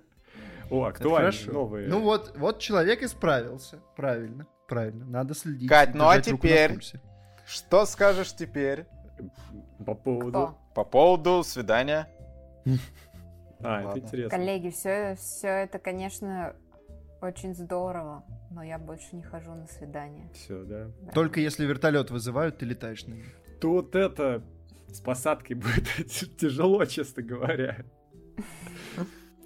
[0.69, 1.87] О, актуальные, новые.
[1.87, 3.79] Ну вот, вот человек исправился.
[3.95, 5.03] Правильно, правильно.
[5.03, 5.67] Надо следить.
[5.67, 6.77] Кать, ну а теперь?
[7.47, 8.85] Что скажешь теперь
[9.85, 10.29] По поводу...
[10.29, 10.57] Кто?
[10.75, 12.07] по поводу свидания?
[13.61, 14.37] А, это интересно.
[14.37, 16.55] Коллеги, все, все это, конечно,
[17.21, 20.29] очень здорово, но я больше не хожу на свидания.
[20.33, 20.89] Все, да.
[21.01, 21.11] Да.
[21.13, 23.25] Только если вертолет вызывают, ты летаешь на нем.
[23.61, 24.43] Тут это...
[24.89, 25.87] С посадкой будет
[26.37, 27.77] тяжело, честно говоря.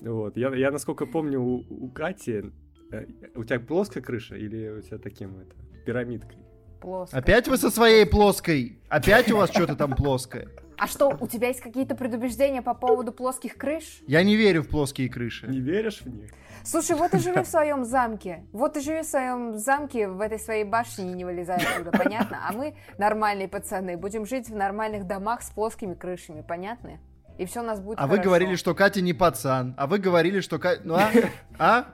[0.01, 0.35] Вот.
[0.35, 2.51] Я, я насколько помню, у, у Кати...
[2.91, 6.37] э, У тебя плоская крыша или у тебя таким это пирамидкой?
[6.79, 7.17] Плоско.
[7.17, 8.79] Опять вы со своей плоской?
[8.89, 10.47] Опять у вас что-то там плоское?
[10.77, 14.01] А что, у тебя есть какие-то предубеждения по поводу плоских крыш?
[14.07, 15.47] Я не верю в плоские крыши.
[15.47, 16.29] Не веришь в них?
[16.63, 18.43] Слушай, вот и живи в своем замке.
[18.51, 22.39] Вот и живи в своем замке, в этой своей башне, и не вылезай оттуда, понятно?
[22.47, 26.99] А мы, нормальные пацаны, будем жить в нормальных домах с плоскими крышами, понятно?
[27.39, 28.29] И все у нас будет А вы хорошо.
[28.29, 29.73] говорили, что Катя не пацан.
[29.77, 30.81] А вы говорили, что Катя...
[30.83, 31.09] Ну а?
[31.59, 31.85] А?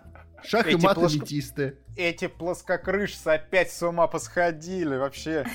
[0.45, 1.77] Шах и Эти мат плоско- элитисты.
[1.95, 4.95] Эти плоскокрышцы опять с ума посходили.
[4.95, 5.45] Вообще,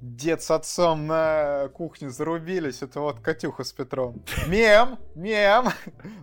[0.00, 2.82] дед с отцом на кухне зарубились.
[2.82, 4.22] Это вот Катюха с Петром.
[4.48, 4.98] Мем!
[5.14, 5.66] Мем!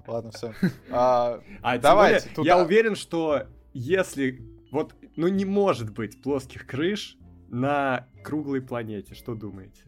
[0.08, 0.54] Ладно, все.
[0.90, 1.40] А
[1.74, 7.18] тем Давайте, более, тут- я уверен, что если вот, ну не может быть плоских крыш
[7.50, 9.84] на круглой планете, что думаете?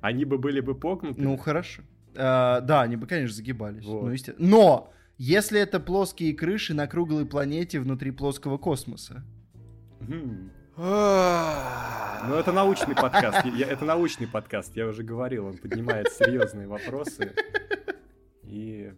[0.00, 1.20] Они бы были бы погнуты?
[1.20, 1.82] Ну, хорошо.
[2.16, 3.84] А, да, они бы, конечно, загибались.
[3.84, 4.04] Вот.
[4.04, 4.90] Ну, есте- Но!
[5.22, 9.22] Если это плоские крыши на круглой планете внутри плоского космоса.
[9.98, 13.44] Ну, это научный подкаст.
[13.44, 17.34] Я- это научный подкаст, я уже говорил, он поднимает серьезные вопросы.
[18.44, 18.94] И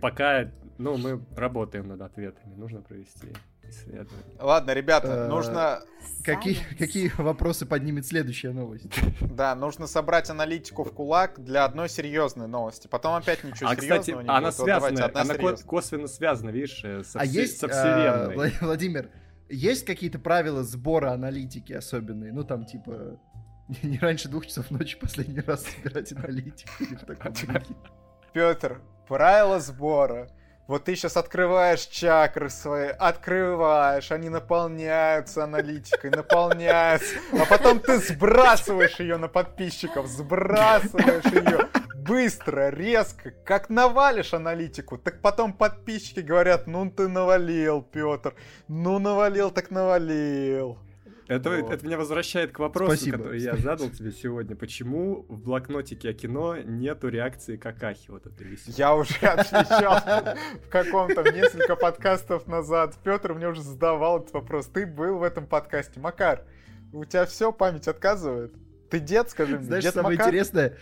[0.00, 3.26] пока, ну, мы работаем над ответами, нужно провести
[3.70, 4.36] исследование.
[4.38, 5.80] Ладно, ребята, Э, нужно,
[6.24, 8.86] Какие, какие вопросы поднимет следующая новость?
[9.20, 12.88] да, нужно собрать аналитику в кулак для одной серьезной новости.
[12.88, 14.58] Потом опять ничего А, кстати, серьезного не она будет.
[14.58, 15.66] Вот давайте, связана, одна она серьезная.
[15.66, 18.36] косвенно связана, видишь, э, со, а все- есть, со а, вселенной.
[18.36, 19.10] Вла- Владимир,
[19.48, 22.32] есть какие-то правила сбора аналитики особенные?
[22.32, 23.20] Ну, там, типа,
[23.84, 27.74] не раньше двух часов ночи последний раз собирать аналитику или в таком духе.
[28.32, 30.28] Петр, правила сбора.
[30.66, 38.98] Вот ты сейчас открываешь чакры свои, открываешь, они наполняются аналитикой, наполняются, а потом ты сбрасываешь
[38.98, 46.90] ее на подписчиков, сбрасываешь ее быстро, резко, как навалишь аналитику, так потом подписчики говорят, ну
[46.90, 48.34] ты навалил, Петр,
[48.66, 50.78] ну навалил, так навалил.
[51.28, 51.72] Это, вот.
[51.72, 53.18] это меня возвращает к вопросу, Спасибо.
[53.18, 54.54] который я задал тебе сегодня.
[54.54, 58.74] Почему в блокнотике о кино нету реакции какахи вот этой веселой?
[58.76, 60.00] Я уже отвечал
[60.64, 62.94] в каком-то несколько подкастов назад.
[63.02, 64.66] Петр мне уже задавал этот вопрос.
[64.66, 65.98] Ты был в этом подкасте.
[65.98, 66.44] Макар,
[66.92, 68.54] у тебя все, память отказывает?
[68.90, 70.28] Ты дед, скажи мне, Знаешь, дед самое Макар?
[70.28, 70.76] интересное,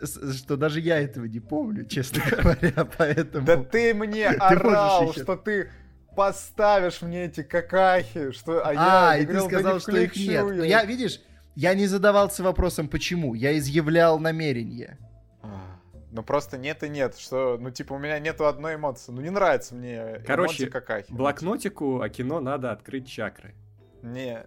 [0.00, 3.46] что даже я этого не помню, честно говоря, поэтому...
[3.46, 5.68] Да ты мне орал, что ты
[6.14, 8.64] поставишь мне эти какахи, что...
[8.64, 10.44] А, а я и говорил, ты сказал, да что их нет.
[10.44, 11.20] Но я, видишь,
[11.54, 13.34] я не задавался вопросом, почему.
[13.34, 14.98] Я изъявлял намерение.
[15.42, 15.78] А,
[16.10, 19.30] ну просто нет и нет, что, ну типа у меня нету одной эмоции, ну не
[19.30, 21.12] нравится мне Короче, какахи.
[21.12, 23.54] блокнотику а кино надо открыть чакры.
[24.02, 24.44] Не.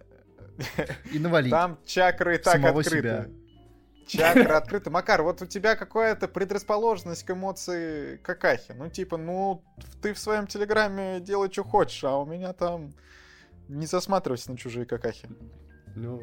[1.12, 1.50] И навалить.
[1.50, 2.98] Там чакры и так Самого открыты.
[2.98, 3.26] Себя.
[4.06, 4.90] Чакра открыта.
[4.90, 8.72] Макар, вот у тебя какая-то предрасположенность к эмоции какахи.
[8.72, 9.62] Ну, типа, ну,
[10.00, 12.94] ты в своем телеграме делай, что хочешь, а у меня там
[13.68, 15.28] не засматривайся на чужие какахи.
[15.94, 16.22] Ну,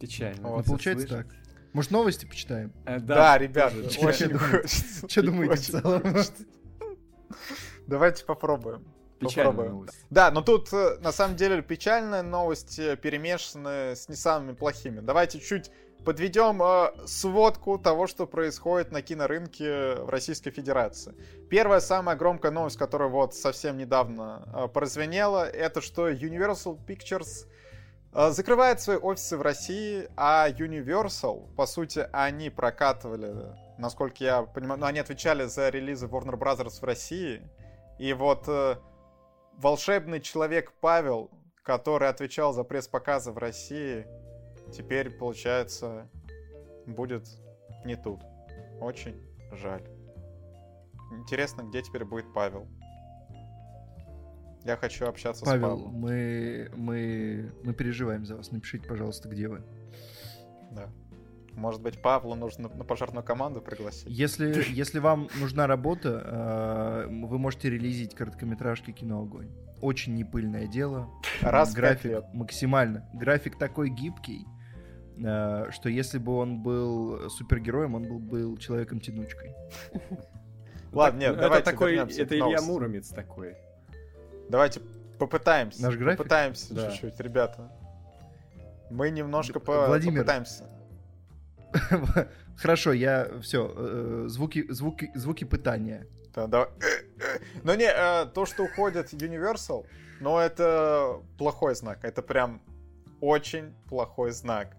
[0.00, 0.48] печально.
[0.48, 1.28] Вот, ну, получается слышать.
[1.28, 1.36] так.
[1.72, 2.72] Может, новости почитаем?
[2.84, 5.08] Э, да, да, ребят, очень хочется.
[5.08, 6.02] Что думаете в целом?
[7.86, 8.84] Давайте попробуем.
[9.28, 10.06] Печальная новость.
[10.10, 15.00] Да, но тут э, на самом деле печальная новость перемешаны с не самыми плохими.
[15.00, 15.70] Давайте чуть
[16.04, 21.14] подведем э, сводку того, что происходит на кинорынке в Российской Федерации.
[21.48, 27.46] Первая самая громкая новость, которая вот совсем недавно э, прозвенела, это что Universal Pictures
[28.12, 34.80] э, закрывает свои офисы в России, а Universal, по сути, они прокатывали, насколько я понимаю,
[34.80, 36.80] ну, они отвечали за релизы Warner Bros.
[36.80, 37.42] в России,
[37.98, 38.76] и вот э,
[39.58, 41.30] волшебный человек Павел,
[41.62, 44.06] который отвечал за пресс-показы в России,
[44.72, 46.08] теперь, получается,
[46.86, 47.28] будет
[47.84, 48.20] не тут.
[48.80, 49.20] Очень
[49.52, 49.82] жаль.
[51.12, 52.66] Интересно, где теперь будет Павел?
[54.64, 55.94] Я хочу общаться Павел, с Павлом.
[55.94, 58.52] мы, мы, мы переживаем за вас.
[58.52, 59.62] Напишите, пожалуйста, где вы.
[60.70, 60.88] Да.
[61.54, 64.06] Может быть, Павлу нужно на пожарную команду пригласить?
[64.08, 69.50] Если, если вам нужна работа, э, вы можете релизить короткометражки «Кино Огонь».
[69.80, 71.08] Очень непыльное дело.
[71.40, 72.24] Раз График лет.
[72.32, 73.08] максимально.
[73.12, 74.46] График такой гибкий,
[75.18, 79.54] э, что если бы он был супергероем, он был, был человеком-тянучкой.
[80.92, 83.56] Ладно, нет, это давайте такой, это Илья Муромец такой.
[84.48, 84.80] Давайте
[85.18, 85.82] попытаемся.
[85.82, 86.18] Наш график?
[86.18, 87.70] Попытаемся чуть-чуть, ребята.
[88.90, 90.20] Мы немножко по- Владимир.
[90.20, 90.64] попытаемся.
[92.56, 94.26] Хорошо, я все.
[94.28, 96.06] звуки, звуки, звуки пытания.
[96.34, 96.68] Да, да.
[97.62, 99.86] Но не, э, то, что уходит Universal,
[100.20, 102.04] но это плохой знак.
[102.04, 102.62] Это прям
[103.20, 104.76] очень плохой знак.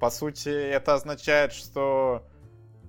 [0.00, 2.26] По сути, это означает, что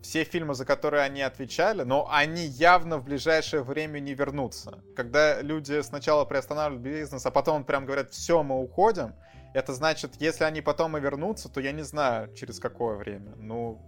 [0.01, 4.79] все фильмы, за которые они отвечали, но они явно в ближайшее время не вернутся.
[4.95, 9.13] Когда люди сначала приостанавливают бизнес, а потом прям говорят, все, мы уходим,
[9.53, 13.33] это значит, если они потом и вернутся, то я не знаю, через какое время.
[13.37, 13.81] Ну,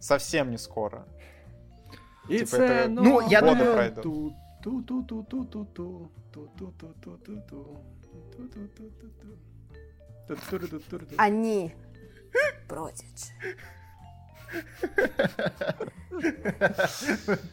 [0.00, 1.06] совсем не скоро.
[2.28, 4.02] It's Типа это Ну, я думаю- пройдут.
[11.18, 11.74] Они
[12.68, 13.56] Продиджи.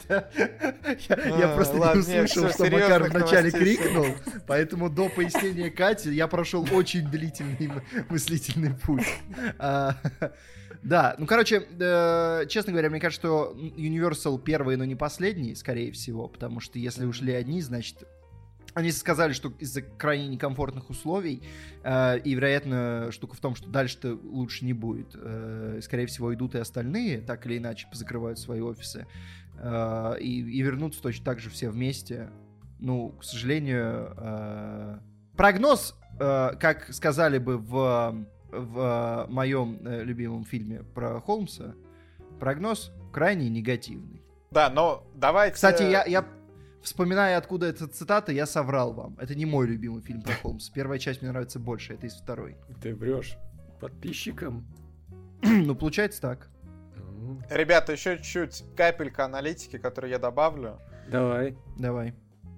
[0.07, 4.07] Я А, просто не услышал, что Макар вначале крикнул,
[4.47, 7.71] поэтому до пояснения Кати я прошел очень длительный
[8.09, 9.07] мыслительный путь.
[9.57, 9.97] А,
[10.83, 15.91] Да, ну, короче, э, честно говоря, мне кажется, что Universal первый, но не последний, скорее
[15.91, 17.97] всего, потому что если ушли одни, значит,
[18.73, 21.43] они сказали, что из-за крайне некомфортных условий,
[21.83, 25.15] э, и, вероятно, штука в том, что дальше-то лучше не будет.
[25.15, 29.07] Э, скорее всего, идут и остальные, так или иначе, закрывают свои офисы.
[29.57, 32.29] Э, и, и вернутся точно так же все вместе.
[32.79, 34.99] Ну, к сожалению, э,
[35.35, 41.75] прогноз, э, как сказали бы в, в моем э, любимом фильме про Холмса,
[42.39, 44.21] прогноз крайне негативный.
[44.51, 45.55] Да, но давайте...
[45.55, 46.25] Кстати, я, я
[46.81, 49.17] вспоминая, откуда эта цитата, я соврал вам.
[49.19, 50.71] Это не мой любимый фильм про Холмса.
[50.73, 52.57] Первая часть мне нравится больше, это из второй.
[52.81, 53.37] Ты врешь
[53.79, 54.65] подписчикам.
[55.41, 56.49] ну, получается так.
[57.49, 60.79] Ребята, еще чуть-чуть капелька аналитики, которую я добавлю.
[61.09, 61.57] Давай.
[61.77, 62.13] Давай.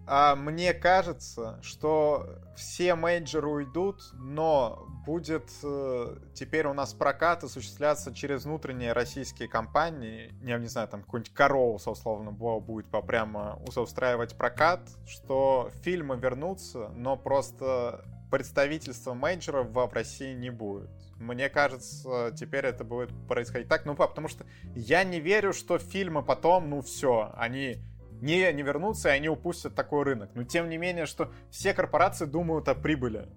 [0.06, 8.14] А, мне кажется, что все мейджоры уйдут, но будет э, теперь у нас прокат осуществляться
[8.14, 10.34] через внутренние российские компании.
[10.42, 17.16] Я не знаю, там какой-нибудь Короус, условно, будет прямо устраивать прокат, что фильмы вернутся, но
[17.16, 20.90] просто представительства мейджоров в России не будет.
[21.18, 23.86] Мне кажется, теперь это будет происходить так.
[23.86, 27.78] Ну, потому что я не верю, что фильмы потом, ну все, они
[28.24, 30.32] не, не вернутся, и они упустят такой рынок.
[30.34, 33.28] Но тем не менее, что все корпорации думают о прибыли.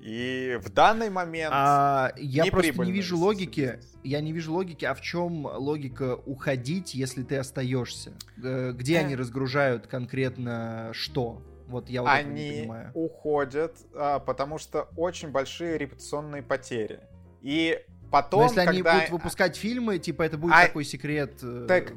[0.00, 3.80] И в данный момент а, я просто не вижу логики.
[4.02, 4.84] Я не вижу логики.
[4.84, 8.12] А в чем логика уходить, если ты остаешься?
[8.36, 11.42] Где они разгружают конкретно что?
[11.66, 12.90] Вот я вот они не понимаю.
[12.92, 17.00] уходят, а, потому что очень большие репутационные потери.
[17.40, 18.70] И потом, Но если когда...
[18.72, 20.66] они будут выпускать фильмы, типа это будет а...
[20.66, 21.38] такой секрет.
[21.42, 21.94] Э, так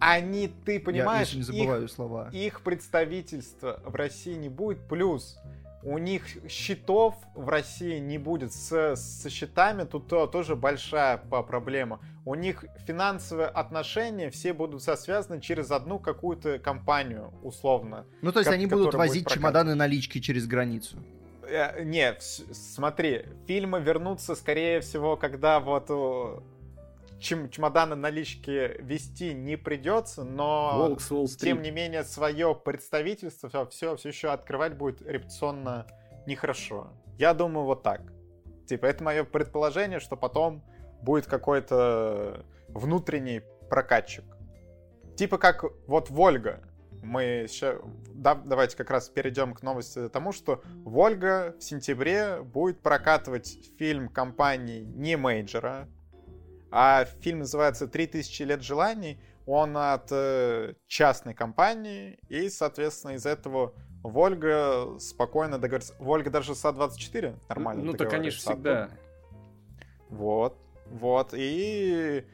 [0.00, 2.30] они, ты понимаешь, я, забываю их, слова.
[2.32, 4.80] их представительства в России не будет.
[4.88, 5.38] Плюс
[5.82, 8.52] у них счетов в России не будет.
[8.52, 12.00] С, со счетами тут то, тоже большая проблема.
[12.24, 18.04] У них финансовые отношения все будут связаны через одну какую-то компанию, условно.
[18.22, 20.96] Ну, то есть они будут возить будет чемоданы налички через границу.
[21.48, 25.90] Э, нет, смотри, фильмы вернутся, скорее всего, когда вот
[27.20, 30.96] чем чемоданы налички вести не придется, но
[31.38, 35.86] тем не менее свое представительство все, все еще открывать будет репутационно
[36.26, 36.88] нехорошо.
[37.18, 38.00] Я думаю вот так.
[38.66, 40.64] Типа, это мое предположение, что потом
[41.02, 44.24] будет какой-то внутренний прокатчик.
[45.16, 46.60] Типа как вот Вольга.
[47.02, 47.76] Мы сейчас...
[48.14, 54.08] Да, давайте как раз перейдем к новости тому, что Вольга в сентябре будет прокатывать фильм
[54.08, 55.88] компании не мейджора,
[56.70, 59.20] а фильм называется «3000 лет желаний».
[59.46, 65.94] Он от э, частной компании, и, соответственно, из этого Вольга спокойно договорится.
[65.98, 68.90] Вольга даже СА-24 нормально Ну, так они же всегда.
[70.08, 70.56] Вот,
[70.86, 71.30] вот.
[71.32, 72.24] И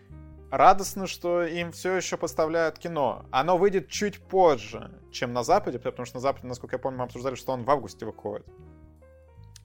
[0.51, 3.27] радостно, что им все еще поставляют кино.
[3.31, 7.05] Оно выйдет чуть позже, чем на Западе, потому что на Западе, насколько я помню, мы
[7.05, 8.47] обсуждали, что он в августе выходит.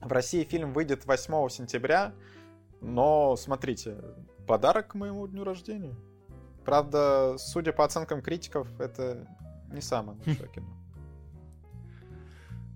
[0.00, 2.12] В России фильм выйдет 8 сентября,
[2.80, 3.96] но смотрите,
[4.46, 5.94] подарок к моему дню рождения.
[6.64, 9.26] Правда, судя по оценкам критиков, это
[9.72, 10.66] не самое лучшее кино.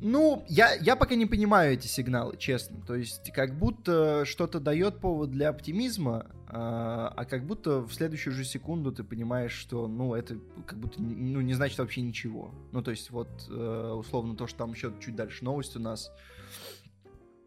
[0.01, 2.83] Ну, я, я пока не понимаю эти сигналы, честно.
[2.87, 8.35] То есть, как будто что-то дает повод для оптимизма, а, а как будто в следующую
[8.35, 12.55] же секунду ты понимаешь, что, ну, это как будто ну, не значит вообще ничего.
[12.73, 16.13] Ну, то есть, вот, э, условно, то, что там еще чуть дальше новость у нас,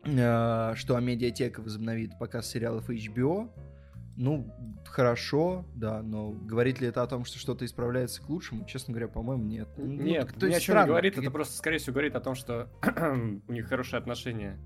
[0.05, 3.51] э, что Амедиатека возобновит показ сериалов HBO,
[4.15, 4.53] ну,
[4.85, 8.65] хорошо, да, но говорит ли это о том, что что-то исправляется к лучшему?
[8.65, 9.69] Честно говоря, по-моему, нет.
[9.77, 10.85] Ну, нет, ну, ни о чем странно.
[10.85, 12.69] не говорит, это просто, скорее всего, говорит о том, что
[13.47, 14.59] у них хорошие отношения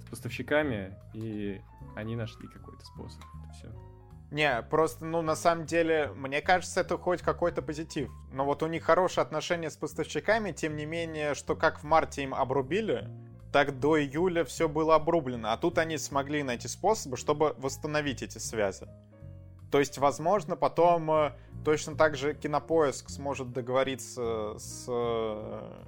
[0.00, 1.60] с поставщиками, и
[1.96, 3.22] они нашли какой-то способ.
[3.44, 3.88] Это все.
[4.30, 8.10] Не, просто, ну, на самом деле, мне кажется, это хоть какой-то позитив.
[8.30, 12.22] Но вот у них хорошие отношения с поставщиками, тем не менее, что как в марте
[12.22, 13.08] им обрубили,
[13.52, 15.52] так до июля все было обрублено.
[15.52, 18.86] А тут они смогли найти способы, чтобы восстановить эти связи.
[19.70, 21.32] То есть, возможно, потом э,
[21.64, 25.82] точно так же Кинопоиск сможет договориться с э,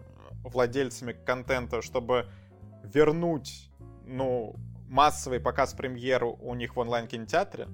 [0.44, 2.26] владельцами контента, чтобы
[2.82, 3.70] вернуть,
[4.04, 4.54] ну,
[4.88, 7.68] массовый показ премьеру у них в онлайн-кинотеатре.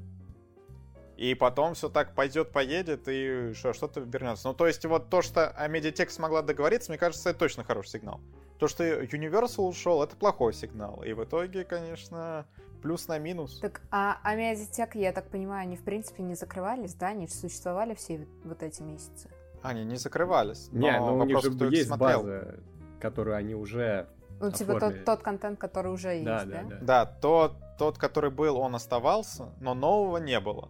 [1.16, 4.49] И потом все так пойдет, поедет, и что-то вернется.
[4.49, 8.20] Ну, то есть, вот то, что Амедиатек смогла договориться, мне кажется, это точно хороший сигнал.
[8.59, 11.03] То, что Universal ушел, это плохой сигнал.
[11.03, 12.47] И в итоге, конечно,
[12.83, 13.59] плюс на минус.
[13.61, 17.09] Так, а Амедиатек, я так понимаю, они в принципе не закрывались, да?
[17.09, 19.29] Они существовали все вот эти месяцы?
[19.62, 20.69] Они не закрывались.
[20.73, 22.23] Не, но, но вопрос, у них же есть смотрел.
[22.23, 22.61] база,
[23.01, 24.07] которую они уже
[24.40, 26.62] ну, типа тот, тот контент, который уже да, есть, да?
[26.62, 26.79] Да, да.
[26.81, 30.69] да тот, тот, который был, он оставался, но нового не было.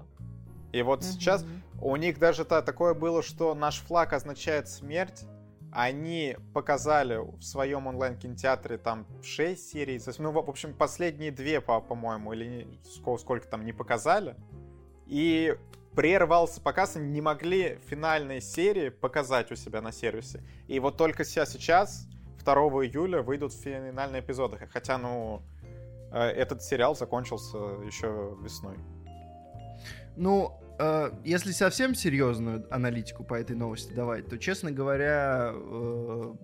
[0.73, 1.07] И вот угу.
[1.07, 1.45] сейчас
[1.81, 5.25] у них даже та, такое было, что наш флаг означает смерть,
[5.77, 12.67] они показали в своем онлайн-кинотеатре там 6 серий, ну, в общем, последние две, по-моему, или
[12.83, 14.37] сколько, там не показали.
[15.05, 15.55] И
[15.95, 20.43] прервался показ, они не могли финальные серии показать у себя на сервисе.
[20.67, 22.09] И вот только сейчас,
[22.43, 22.55] 2
[22.87, 24.57] июля, выйдут финальные эпизоды.
[24.73, 25.43] Хотя, ну,
[26.11, 28.79] э, этот сериал закончился еще весной.
[30.17, 36.35] Ну, э, если совсем серьезную аналитику по этой новости давать, то, честно говоря, э,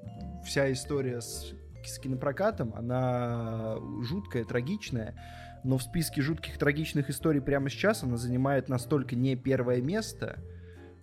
[0.44, 1.52] вся история с,
[1.84, 5.14] с кинопрокатом, она жуткая, трагичная,
[5.64, 10.38] но в списке жутких трагичных историй прямо сейчас она занимает настолько не первое место,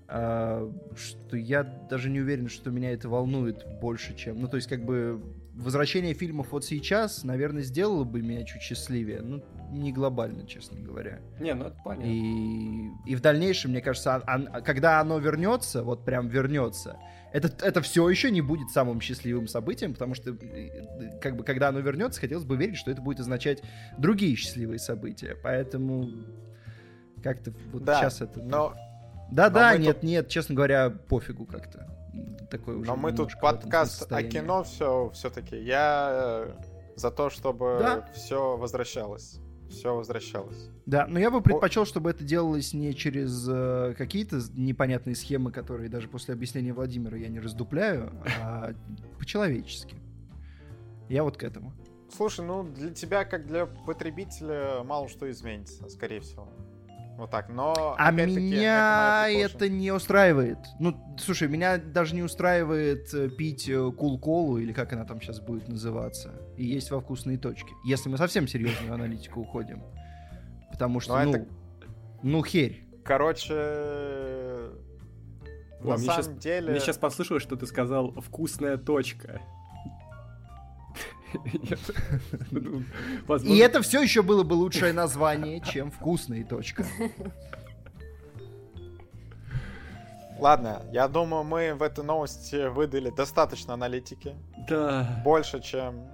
[0.07, 4.39] а, что я даже не уверен, что меня это волнует больше, чем...
[4.39, 5.21] Ну, то есть, как бы,
[5.59, 9.21] возвращение фильмов вот сейчас, наверное, сделало бы меня чуть счастливее.
[9.21, 11.19] Ну, не глобально, честно говоря.
[11.39, 12.09] Не, ну это понятно.
[12.09, 16.97] И, и в дальнейшем, мне кажется, он, он, когда оно вернется, вот прям вернется,
[17.31, 21.69] это, это все еще не будет самым счастливым событием, потому что, э, как бы, когда
[21.69, 23.61] оно вернется, хотелось бы верить, что это будет означать
[23.97, 25.35] другие счастливые события.
[25.41, 26.09] Поэтому
[27.21, 28.41] как-то вот да, сейчас это...
[28.41, 28.73] Но...
[29.31, 30.31] Да-да, нет-нет, тут...
[30.31, 31.98] честно говоря, пофигу как-то.
[32.49, 35.57] Такой уже Но мы тут подкаст о кино все все-таки.
[35.57, 36.51] Я э,
[36.95, 38.09] за то, чтобы да?
[38.13, 39.39] все возвращалось
[39.69, 40.69] все возвращалось.
[40.85, 45.89] Да, но я бы предпочел, чтобы это делалось не через э, какие-то непонятные схемы, которые
[45.89, 48.73] даже после объяснения Владимира я не раздупляю, а
[49.19, 49.95] по-человечески.
[51.07, 51.73] Я вот к этому.
[52.15, 56.49] Слушай, ну для тебя, как для потребителя, мало что изменится, скорее всего.
[57.19, 57.95] Вот так, но...
[57.97, 60.57] А меня это, это не устраивает.
[60.79, 65.41] Ну, слушай, меня даже не устраивает э, пить кул-колу, э, или как она там сейчас
[65.41, 67.73] будет называться, и есть во вкусные точки.
[67.83, 69.83] Если мы совсем серьезную аналитику уходим.
[70.71, 71.47] Потому что, ну, ну, это...
[72.23, 72.85] ну херь.
[73.03, 73.53] Короче,
[75.81, 76.71] на самом сейчас, деле...
[76.71, 79.41] Мне сейчас послышалось, что ты сказал «вкусная точка».
[83.43, 86.85] И это все еще было бы лучшее название, чем вкусная точка.
[90.39, 94.35] Ладно, я думаю, мы в этой новости выдали достаточно аналитики.
[94.69, 95.21] Да.
[95.23, 96.07] Больше, чем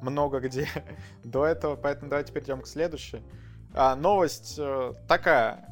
[0.00, 0.66] много где
[1.24, 3.22] до этого, поэтому давайте перейдем к следующей.
[3.74, 5.66] А, новость э, такая.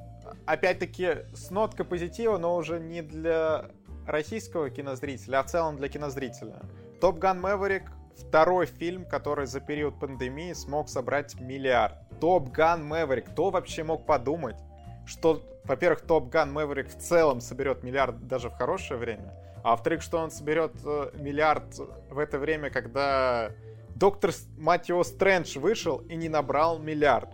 [0.45, 3.71] Опять-таки, с ноткой позитива, но уже не для
[4.07, 6.61] российского кинозрителя, а в целом для кинозрителя.
[7.01, 7.91] Top Gun Maverick
[8.21, 11.95] второй фильм, который за период пандемии смог собрать миллиард.
[12.21, 13.31] Top Gun Maverick.
[13.31, 14.57] Кто вообще мог подумать,
[15.07, 20.03] что, во-первых, Top Gun Maverick в целом соберет миллиард даже в хорошее время, а во-вторых,
[20.03, 21.79] что он соберет э, миллиард
[22.11, 23.51] в это время, когда
[23.99, 27.31] Доктор, мать его, Стрэндж вышел и не набрал миллиард.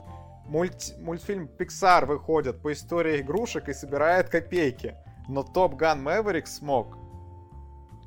[0.47, 0.95] Мульт...
[0.99, 4.95] Мультфильм Pixar выходит по истории игрушек и собирает копейки.
[5.29, 6.97] Но Топ Ган Мэверик смог.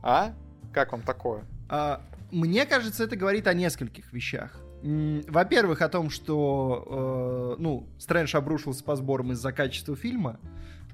[0.01, 0.34] А?
[0.73, 1.43] Как вам такое?
[1.69, 2.01] А,
[2.32, 4.59] мне кажется, это говорит о нескольких вещах.
[4.84, 10.39] Во-первых, о том, что, э, ну, Стрэндж обрушился по сборам из-за качества фильма.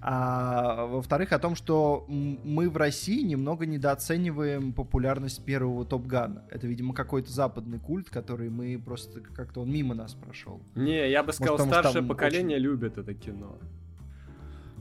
[0.06, 6.44] А во-вторых, о том, что мы в России немного недооцениваем популярность первого Топ Гана.
[6.52, 10.62] Это, видимо, какой-то западный культ, который мы просто как-то он мимо нас прошел.
[10.76, 12.66] Не, я бы сказал, Может, старшее поколение очень...
[12.66, 13.58] любит это кино.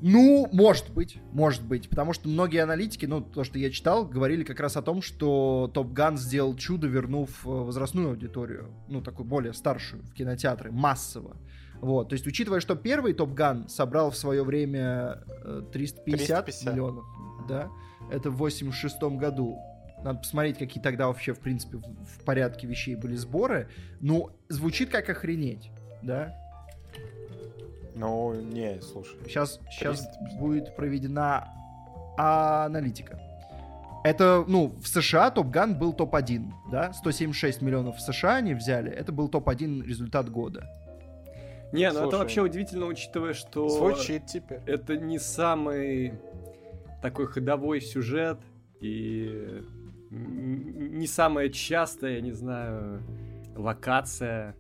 [0.05, 4.43] Ну, может быть, может быть, потому что многие аналитики, ну, то, что я читал, говорили
[4.43, 9.27] как раз о том, что Топ Ган сделал чудо, вернув э, возрастную аудиторию, ну, такую
[9.27, 11.37] более старшую в кинотеатры, массово.
[11.81, 15.23] Вот, то есть, учитывая, что первый Топ Ган собрал в свое время
[15.73, 16.73] 350, 350.
[16.73, 17.05] миллионов,
[17.49, 17.71] да,
[18.11, 19.57] это в 86 году,
[20.03, 23.69] надо посмотреть, какие тогда вообще, в принципе, в порядке вещей были сборы.
[24.01, 25.71] Ну, звучит как охренеть,
[26.03, 26.37] да?
[27.95, 29.19] Ну, не, слушай.
[29.25, 30.07] Сейчас, сейчас
[30.39, 31.49] будет проведена
[32.17, 33.19] аналитика.
[34.05, 36.93] Это, ну, в США Топ Ган был топ-1, да?
[36.93, 38.91] 176 миллионов в США они взяли.
[38.91, 40.69] Это был топ-1 результат года.
[41.73, 43.69] Не, ну Слушай, это вообще удивительно, учитывая, что...
[43.69, 44.61] Звучит теперь.
[44.67, 46.15] Это не самый
[47.01, 48.39] такой ходовой сюжет
[48.81, 49.63] и
[50.11, 53.03] не самая частая, я не знаю,
[53.57, 54.55] локация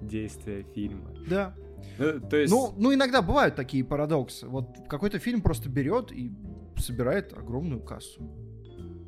[0.00, 1.10] действия фильма.
[1.28, 1.54] Да,
[1.98, 2.52] ну, то есть...
[2.52, 4.46] ну, ну, иногда бывают такие парадоксы.
[4.46, 6.32] Вот какой-то фильм просто берет и
[6.76, 8.20] собирает огромную кассу.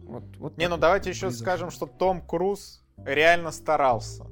[0.05, 1.45] Вот, вот Не, ну давайте еще произошло.
[1.45, 4.26] скажем, что Том Круз реально старался.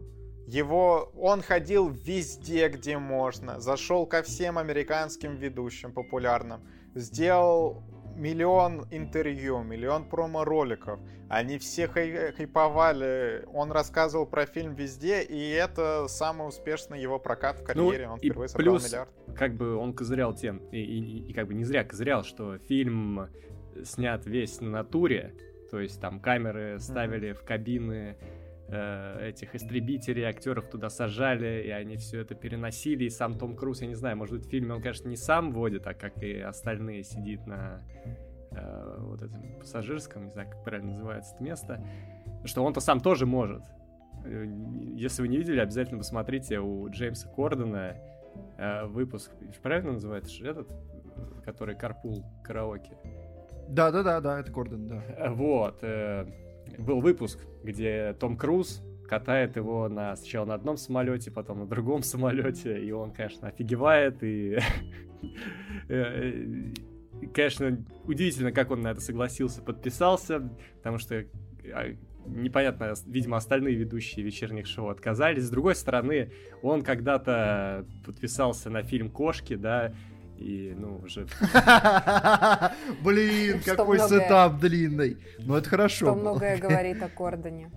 [0.46, 6.60] Его, он ходил везде, где можно, зашел ко всем американским ведущим популярным,
[6.94, 7.82] сделал
[8.16, 11.00] миллион интервью, миллион промо-роликов.
[11.28, 13.44] Они все хай хайповали.
[13.52, 18.06] Он рассказывал про фильм везде, и это самый успешный его прокат в ну, карьере.
[18.06, 19.10] Ну, он впервые собрал плюс, миллиард.
[19.36, 23.28] как бы он козырял тем, и, и, и как бы не зря козырял, что фильм
[23.82, 25.34] снят весь на натуре,
[25.70, 27.34] то есть там камеры ставили mm-hmm.
[27.34, 28.16] в кабины
[28.74, 33.80] э, этих истребителей, актеров туда сажали, и они все это переносили, и сам Том Круз,
[33.80, 36.40] я не знаю, может быть, в фильме он, конечно, не сам водит, а как и
[36.40, 37.82] остальные сидит на
[38.50, 41.86] э, вот этом пассажирском, не знаю, как правильно называется это место,
[42.44, 43.62] что он-то сам тоже может.
[44.24, 44.44] Э,
[44.94, 47.96] если вы не видели, обязательно посмотрите у Джеймса Кордона
[48.56, 49.30] э, выпуск,
[49.62, 50.68] правильно называется этот,
[51.44, 52.96] который Карпул караоке?
[53.68, 55.02] Да-да-да, да, это Кордон, да.
[55.30, 56.26] Вот, э,
[56.78, 62.02] был выпуск, где Том Круз катает его на, сначала на одном самолете, потом на другом
[62.04, 64.58] самолете, и он, конечно, офигевает, и,
[65.88, 66.72] э,
[67.32, 71.24] конечно, удивительно, как он на это согласился, подписался, потому что
[71.72, 71.94] а,
[72.26, 75.44] непонятно, видимо, остальные ведущие вечерних шоу отказались.
[75.44, 79.94] С другой стороны, он когда-то подписался на фильм «Кошки», да,
[80.36, 81.26] и, ну, уже...
[83.02, 85.18] Блин, какой сетап длинный.
[85.38, 86.06] Ну, это хорошо.
[86.06, 87.70] Что многое говорит о Кордоне.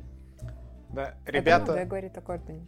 [0.89, 1.63] Да, ребята...
[1.63, 2.65] Это многое говорит о Кордоне.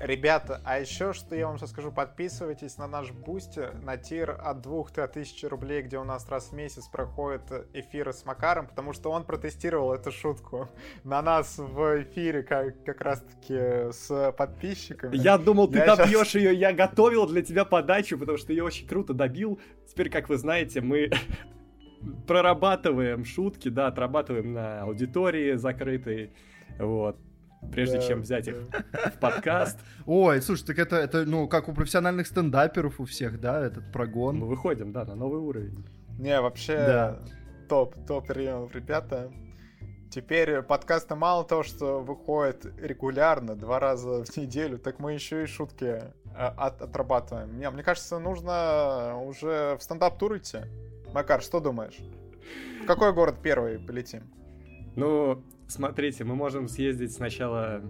[0.00, 4.62] Ребята, а еще, что я вам сейчас скажу, подписывайтесь на наш бустер на тир от
[4.62, 7.42] 2000 рублей, где у нас раз в месяц проходит
[7.74, 10.70] эфиры с Макаром, потому что он протестировал эту шутку
[11.04, 15.14] на нас в эфире как, как раз-таки с подписчиками.
[15.18, 16.34] Я думал, ты я добьешь сейчас...
[16.36, 19.60] ее, я готовил для тебя подачу, потому что ее очень круто добил.
[19.86, 21.10] Теперь, как вы знаете, мы
[22.26, 26.32] прорабатываем шутки, да, отрабатываем на аудитории закрытой,
[26.78, 27.18] вот
[27.72, 28.52] прежде да, чем взять да.
[28.52, 29.78] их в подкаст.
[30.06, 34.38] Ой, слушай, так это, это, ну, как у профессиональных стендаперов у всех, да, этот прогон.
[34.38, 35.84] Мы выходим, да, на новый уровень.
[36.18, 37.18] Не, вообще, да.
[37.68, 39.30] топ, топ приемов, ребята.
[40.10, 45.46] Теперь подкасты мало того, что выходит регулярно, два раза в неделю, так мы еще и
[45.46, 46.02] шутки
[46.34, 47.50] а, от, отрабатываем.
[47.50, 50.58] Мне, мне кажется, нужно уже в стендап-тур идти.
[51.14, 51.98] Макар, что думаешь?
[52.82, 54.22] В какой город первый полетим?
[54.96, 57.80] Ну, Смотрите, мы можем съездить сначала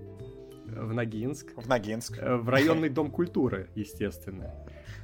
[0.66, 1.52] в Ногинск.
[1.56, 2.18] В Ногинск.
[2.18, 4.54] Э, в районный дом культуры, естественно.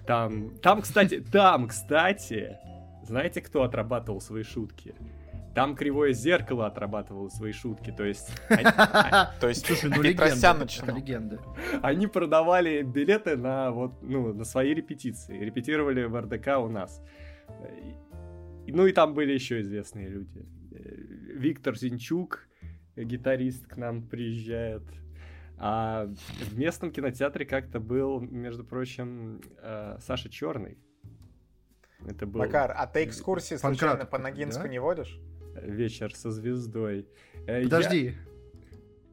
[0.06, 2.58] Там, там, кстати, там, кстати,
[3.02, 4.94] знаете, кто отрабатывал свои шутки?
[5.54, 8.30] Там кривое зеркало отрабатывало свои шутки, то есть...
[9.40, 11.40] То есть, слушай, ну легенда.
[11.80, 15.38] Они продавали билеты на вот, ну, на свои репетиции.
[15.38, 17.02] Репетировали в РДК у нас.
[18.66, 20.46] Ну и там были еще известные люди.
[20.72, 20.94] Э,
[21.36, 22.48] Виктор Зинчук,
[22.96, 24.82] гитарист к нам приезжает.
[25.58, 30.78] А в местном кинотеатре как-то был, между прочим, э, Саша Черный.
[32.06, 32.40] Это был...
[32.40, 34.68] Макар, а ты экскурсии случайно по Ногинску да?
[34.68, 35.18] не водишь?
[35.62, 37.08] Вечер со звездой.
[37.46, 38.06] Э, подожди.
[38.06, 38.14] Я...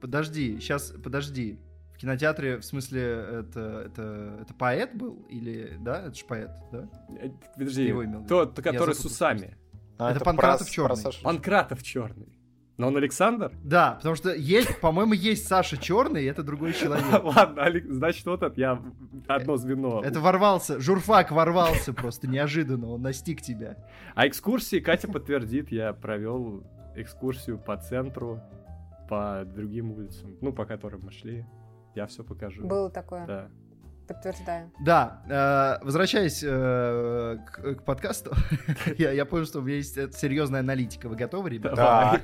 [0.02, 1.60] Подожди, сейчас, подожди.
[1.94, 5.26] В кинотеатре, в смысле, это, это, это поэт был?
[5.30, 6.08] Или, да?
[6.08, 6.90] Это же поэт, да?
[7.22, 9.56] Э, подожди, его имел тот, который с усами.
[9.98, 11.04] А, это, это Панкратов Черный.
[11.24, 12.38] Панкратов Черный.
[12.78, 13.52] Но он Александр?
[13.64, 17.06] Да, потому что есть, по-моему, есть Саша Черный, и это другой человек.
[17.24, 18.82] Ладно, значит, вот это я
[19.28, 20.02] одно звено.
[20.04, 23.78] Это ворвался, журфак ворвался просто неожиданно, он настиг тебя.
[24.16, 26.64] А экскурсии Катя подтвердит, я провел
[26.96, 28.42] экскурсию по центру,
[29.08, 31.46] по другим улицам, ну, по которым мы шли.
[31.94, 32.66] Я все покажу.
[32.66, 33.28] Было такое.
[33.28, 33.50] Да.
[34.08, 34.72] Подтверждаю.
[34.84, 35.22] Да,
[35.80, 38.34] э, возвращаясь э, к, к подкасту,
[38.98, 41.08] я, я понял, что у меня есть серьезная аналитика.
[41.08, 41.76] Вы готовы, ребята?
[41.76, 42.22] Да.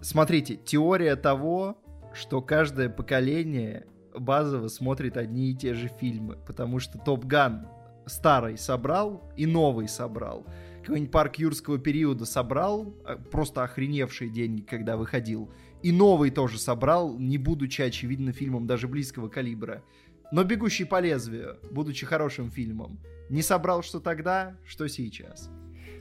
[0.00, 1.78] Смотрите, теория того,
[2.14, 7.68] что каждое поколение базово смотрит одни и те же фильмы, потому что Топ Ган
[8.06, 10.46] старый собрал и новый собрал.
[10.82, 15.52] Какой-нибудь парк юрского периода собрал, а, просто охреневшие деньги, когда выходил.
[15.82, 19.84] И новый тоже собрал, не будучи, очевидно, фильмом даже близкого калибра.
[20.32, 25.50] Но «Бегущий по лезвию», будучи хорошим фильмом, не собрал что тогда, что сейчас.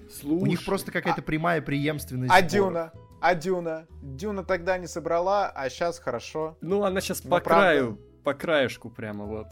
[0.10, 1.24] Слушай, У них просто какая-то а...
[1.24, 2.34] прямая преемственность.
[2.34, 2.92] А Дюна?
[3.22, 3.88] А Дюна?
[4.02, 6.58] Дюна тогда не собрала, а сейчас хорошо.
[6.62, 7.64] Ну, она сейчас ну, по правда.
[7.64, 9.48] краю, по краешку прямо вот.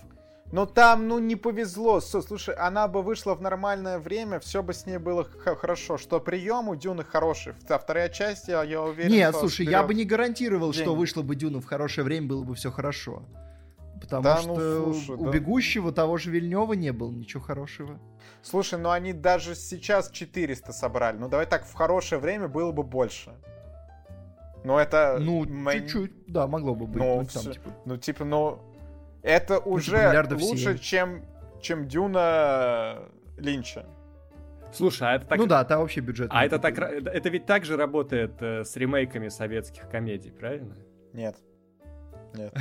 [0.52, 2.00] Но там, ну, не повезло.
[2.00, 5.98] Слушай, она бы вышла в нормальное время, все бы с ней было хорошо.
[5.98, 7.54] Что прием у Дюны хороший.
[7.68, 10.84] А вторая часть, я, я уверен, Нет, слушай, я бы не гарантировал, день.
[10.84, 13.24] что вышло бы Дюна в хорошее время, было бы все хорошо.
[14.00, 15.32] Потому да, что ну, слушай, у да.
[15.32, 18.00] бегущего того же Вильнева не было ничего хорошего.
[18.42, 21.18] Слушай, ну они даже сейчас 400 собрали.
[21.18, 23.34] Ну давай так, в хорошее время было бы больше.
[24.68, 25.18] Ну, это...
[25.18, 27.02] Ну, чуть-чуть, да, могло бы быть.
[27.02, 27.70] Ну, ну, там, типа...
[27.86, 28.60] ну типа, ну...
[29.24, 31.24] Это ну, уже ну, лучше, чем,
[31.62, 33.00] чем Дюна
[33.38, 33.86] Линча.
[34.74, 35.40] Слушай, а это так...
[35.40, 36.28] Ну да, там вообще бюджет.
[36.32, 36.78] А это так...
[36.78, 40.76] Это ведь так же работает э, с ремейками советских комедий, правильно?
[41.14, 41.38] Нет.
[42.34, 42.54] Нет.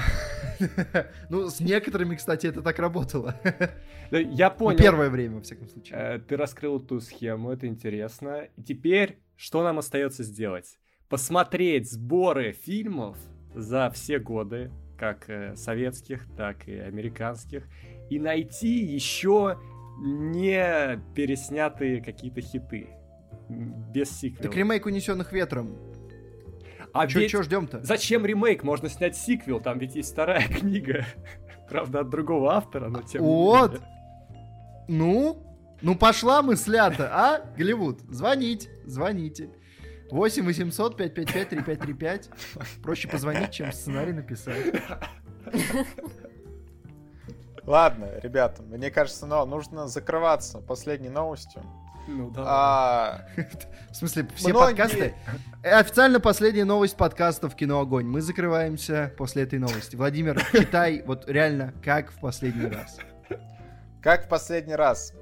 [1.28, 3.34] ну, с некоторыми, кстати, это так работало.
[4.12, 4.78] Я ну, понял.
[4.78, 5.98] первое время, во всяком случае.
[5.98, 8.46] Э, ты раскрыл ту схему, это интересно.
[8.56, 10.78] И теперь, что нам остается сделать?
[11.08, 13.16] Посмотреть сборы фильмов
[13.54, 17.64] за все годы, как э, советских, так и американских,
[18.10, 19.58] и найти еще
[19.98, 22.88] не переснятые какие-то хиты
[23.48, 24.42] без сиквела.
[24.42, 25.76] Так ремейк «Унесенных ветром».
[26.92, 27.30] А чё, ведь...
[27.30, 27.82] чё ждем-то?
[27.82, 28.62] Зачем ремейк?
[28.62, 31.04] Можно снять сиквел, там ведь есть вторая книга.
[31.68, 33.72] Правда, от другого автора, но тем Вот.
[33.72, 33.92] не менее.
[34.88, 38.00] Ну, ну пошла мысля-то, а, Голливуд?
[38.08, 39.50] Звонить, звоните.
[40.10, 42.30] 8 800 555 3535.
[42.82, 44.64] Проще позвонить, чем сценарий написать.
[47.64, 51.62] Ладно, ребята, мне кажется, но нужно закрываться последней новостью.
[52.06, 52.42] Ну, да.
[52.46, 53.20] А,
[53.90, 55.14] В смысле, все Многие- подкасты?
[55.64, 58.06] Э, Официально последняя новость подкастов «Кино Огонь».
[58.06, 59.96] Мы закрываемся после этой новости.
[59.96, 62.98] Владимир, читай вот реально как в последний раз.
[64.00, 65.12] как в последний раз.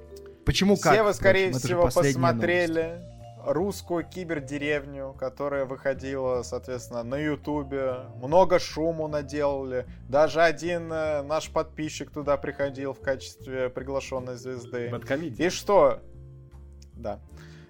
[0.45, 0.93] Почему как?
[0.93, 3.14] Все вы, скорее всего, последняя новость.
[3.45, 8.05] Русскую кибердеревню, которая выходила, соответственно, на Ютубе.
[8.21, 9.85] Много шуму наделали.
[10.09, 14.89] Даже один э, наш подписчик туда приходил в качестве приглашенной звезды.
[15.39, 16.01] И что?
[16.93, 17.19] Да.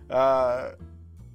[0.10, 0.76] А,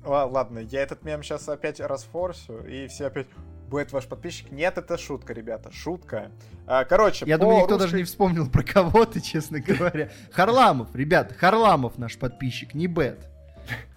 [0.04, 3.26] ла- ладно, я этот мем сейчас опять расфорсю, и все опять...
[3.68, 4.50] Будет ваш подписчик?
[4.50, 6.32] Нет, это шутка, ребята, шутка.
[6.66, 10.10] А, короче, Я думаю, никто русской- даже не вспомнил про кого-то, честно говоря.
[10.32, 13.28] Харламов, ребята, Харламов наш подписчик, не Бет.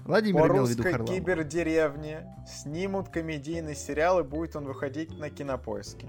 [0.06, 6.08] Владимир По имел в виду кибердеревне снимут комедийный сериал, и будет он выходить на кинопоиске.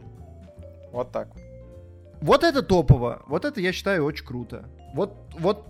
[0.92, 1.28] Вот так.
[2.20, 3.22] Вот это топово.
[3.26, 4.68] Вот это, я считаю, очень круто.
[4.94, 5.66] Вот, вот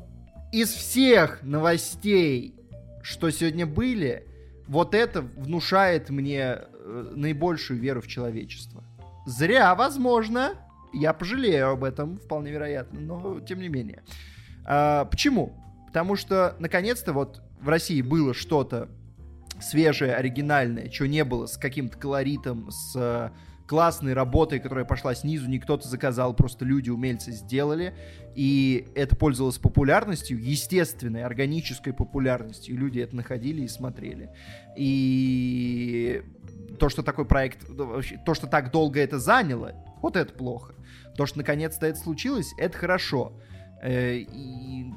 [0.52, 2.54] из всех новостей,
[3.02, 4.26] что сегодня были,
[4.68, 8.84] вот это внушает мне э, наибольшую веру в человечество.
[9.26, 10.54] Зря, возможно.
[10.92, 14.04] Я пожалею об этом, вполне вероятно, но тем не менее.
[14.64, 15.52] А, почему?
[15.88, 18.88] Потому что, наконец-то, вот в России было что-то
[19.60, 23.30] свежее, оригинальное, чего не было с каким-то колоритом, с э,
[23.66, 27.94] классной работой, которая пошла снизу, не кто-то заказал, просто люди, умельцы сделали,
[28.34, 34.30] и это пользовалось популярностью, естественной, органической популярностью, люди это находили и смотрели.
[34.76, 36.22] И
[36.78, 37.66] то, что такой проект,
[38.26, 40.74] то, что так долго это заняло, вот это плохо.
[41.16, 43.32] То, что наконец-то это случилось, это хорошо.
[43.80, 44.92] Э, И,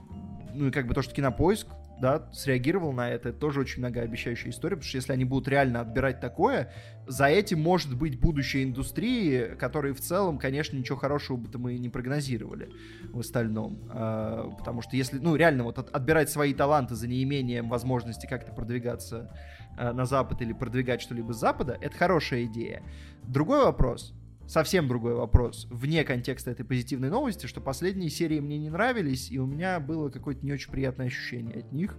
[0.53, 1.68] ну и как бы то, что Кинопоиск,
[2.00, 5.82] да, среагировал на это, это тоже очень многообещающая история, потому что если они будут реально
[5.82, 6.72] отбирать такое,
[7.08, 11.89] за этим может быть будущее индустрии, которые в целом, конечно, ничего хорошего бы-то мы не
[11.89, 12.70] прогнозировали
[13.12, 13.89] в остальном.
[13.89, 18.52] А, Потому что если, ну, реально вот от- отбирать свои таланты за неимением возможности как-то
[18.52, 19.32] продвигаться
[19.78, 22.84] а, на Запад или продвигать что-либо с Запада, это хорошая идея.
[23.24, 24.14] Другой вопрос,
[24.48, 29.39] совсем другой вопрос, вне контекста этой позитивной новости, что последние серии мне не нравились, и
[29.39, 31.95] у меня было какое-то не очень приятное ощущение от них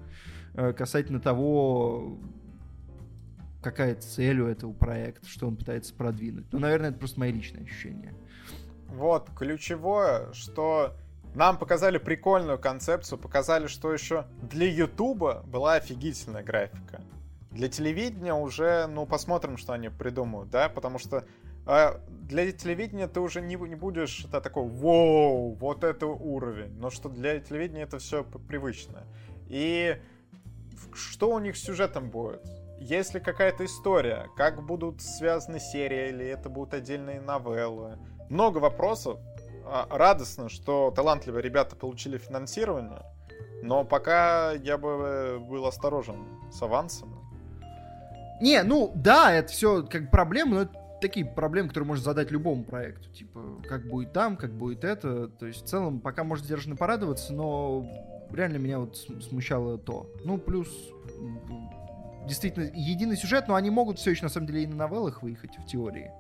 [0.54, 2.18] э, касательно того,
[3.62, 6.46] какая цель у этого проекта, что он пытается продвинуть.
[6.52, 8.14] Ну, наверное, это просто мои личные ощущения.
[8.88, 10.96] Вот, ключевое, что
[11.34, 17.02] нам показали прикольную концепцию, показали, что еще для Ютуба была офигительная графика.
[17.50, 21.24] Для телевидения уже, ну, посмотрим, что они придумают, да, потому что
[21.66, 26.90] э, для телевидения ты уже не, не будешь это такой, воу, вот это уровень, но
[26.90, 29.04] что для телевидения это все привычно.
[29.48, 29.98] И
[30.92, 32.46] что у них с сюжетом будет?
[32.80, 34.28] Есть ли какая-то история?
[34.36, 36.10] Как будут связаны серии?
[36.10, 37.98] Или это будут отдельные новеллы?
[38.28, 39.18] Много вопросов.
[39.64, 43.02] А, Радостно, что талантливые ребята получили финансирование.
[43.62, 47.17] Но пока я бы э, был осторожен с авансом.
[48.40, 52.64] Не, ну да, это все как проблемы, но это такие проблемы, которые можно задать любому
[52.64, 53.08] проекту.
[53.10, 55.28] Типа, как будет там, как будет это.
[55.28, 57.86] То есть, в целом, пока можно сдержанно порадоваться, но
[58.32, 60.10] реально меня вот см- смущало то.
[60.24, 60.68] Ну, плюс
[62.26, 65.56] действительно единый сюжет, но они могут все еще на самом деле и на новеллах выехать
[65.58, 66.10] в теории.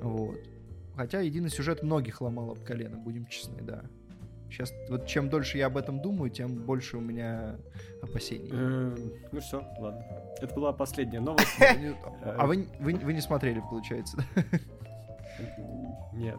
[0.00, 0.38] Вот.
[0.96, 3.82] Хотя единый сюжет многих ломал об колено, будем честны, да.
[4.54, 7.56] Сейчас, вот чем дольше я об этом думаю, тем больше у меня
[8.00, 8.50] опасений.
[8.52, 8.96] Э,
[9.32, 10.04] Ну все, ладно.
[10.40, 11.56] Это была последняя новость.
[12.22, 14.16] А вы, вы, вы не смотрели, получается?
[16.12, 16.38] Нет.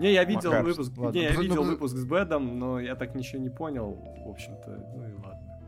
[0.00, 0.92] Не, я видел Макар, выпуск.
[0.96, 1.16] ладно.
[1.16, 3.94] Не, я Ну, видел ну, выпуск с Бэдом, но я так ничего не понял.
[4.26, 5.60] В общем-то, ну и ладно.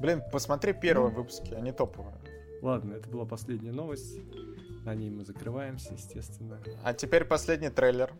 [0.00, 1.16] Блин, посмотри первые Ну.
[1.18, 2.14] выпуски, они топовые.
[2.62, 4.16] Ладно, это была последняя новость.
[4.86, 6.58] На ней мы закрываемся, естественно.
[6.82, 8.12] А теперь последний трейлер.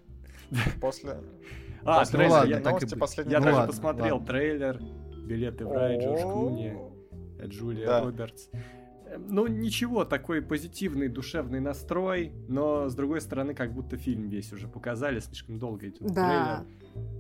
[0.80, 1.20] После...
[1.84, 4.26] А, после трейлер, ладно, я, так и новости последний я Ну даже ладно, посмотрел ладно.
[4.28, 4.80] трейлер.
[5.26, 6.76] Билеты в рай, Джордж Клуни,
[7.38, 8.00] э, Джулия Да.
[8.05, 8.48] Робертс.
[9.07, 14.53] Э, Ну, ничего, такой позитивный, душевный настрой, но, с другой стороны, как будто фильм весь
[14.53, 16.64] уже показали, слишком долго идет Да,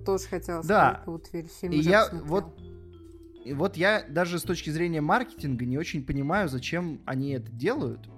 [0.06, 0.64] тоже хотела Да.
[0.64, 2.26] сказать, как будто фильм И я посмотрел.
[2.28, 2.44] вот
[3.44, 8.08] И вот я даже с точки зрения маркетинга не очень понимаю, зачем они это делают.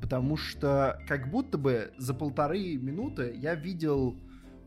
[0.00, 4.16] Потому что как будто бы за полторы минуты я видел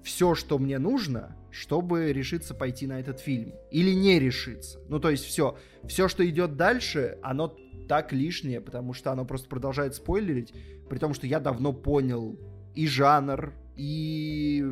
[0.03, 3.53] все, что мне нужно, чтобы решиться пойти на этот фильм.
[3.71, 4.79] Или не решиться.
[4.87, 5.57] Ну, то есть все.
[5.83, 7.55] Все, что идет дальше, оно
[7.87, 10.53] так лишнее, потому что оно просто продолжает спойлерить,
[10.89, 12.39] при том, что я давно понял
[12.73, 14.63] и жанр, и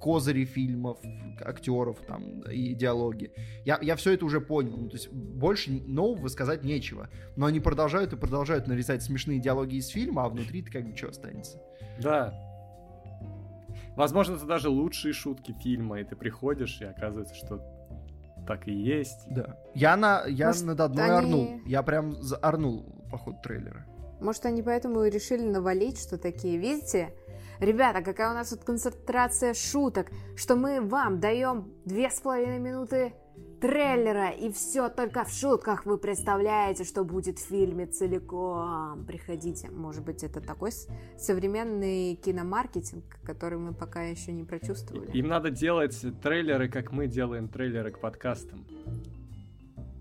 [0.00, 0.98] козыри фильмов,
[1.40, 3.32] актеров там, и диалоги.
[3.64, 4.76] Я, я все это уже понял.
[4.76, 7.08] Ну, то есть больше нового сказать нечего.
[7.36, 11.08] Но они продолжают и продолжают нарезать смешные диалоги из фильма, а внутри-то как бы что
[11.08, 11.60] останется.
[12.00, 12.47] Да.
[13.98, 17.60] Возможно, это даже лучшие шутки фильма, и ты приходишь, и оказывается, что
[18.46, 19.26] так и есть.
[19.28, 19.56] Да.
[19.74, 21.60] Я, на, я Может, над одной они- орнул.
[21.66, 23.84] Я прям за- орнул по ходу трейлера.
[24.20, 27.12] Может, они поэтому и решили навалить, что такие, видите?
[27.58, 33.12] Ребята, какая у нас тут концентрация шуток, что мы вам даем две с половиной минуты
[33.60, 39.04] трейлера, и все только в шутках вы представляете, что будет в фильме целиком.
[39.06, 39.70] Приходите.
[39.70, 40.70] Может быть, это такой
[41.18, 45.10] современный киномаркетинг, который мы пока еще не прочувствовали.
[45.12, 48.64] Им надо делать трейлеры, как мы делаем трейлеры к подкастам.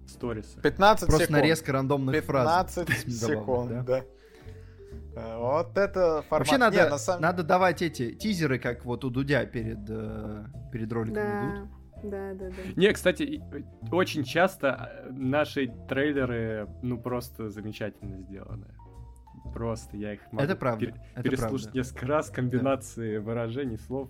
[0.07, 0.59] Сторисы.
[0.61, 1.41] 15 Просто секунд.
[1.41, 2.75] нарезка рандомных фраз.
[2.75, 3.83] 15 Забавно, секунд, да?
[3.83, 4.03] да.
[5.21, 6.47] Э, Вот это формат.
[6.47, 10.45] Вообще надо, Не, на самом- надо давать эти тизеры, как вот у Дудя перед, э,
[10.71, 11.69] перед роликом идут.
[12.03, 12.71] Да, да, да, да.
[12.75, 13.41] Не, кстати, и-
[13.91, 18.67] очень часто э, наши трейлеры, ну, просто замечательно сделаны.
[19.53, 21.79] Просто я их могу Это правда, пере- это переслушать правда.
[21.79, 24.09] несколько раз, комбинации выражений, слов.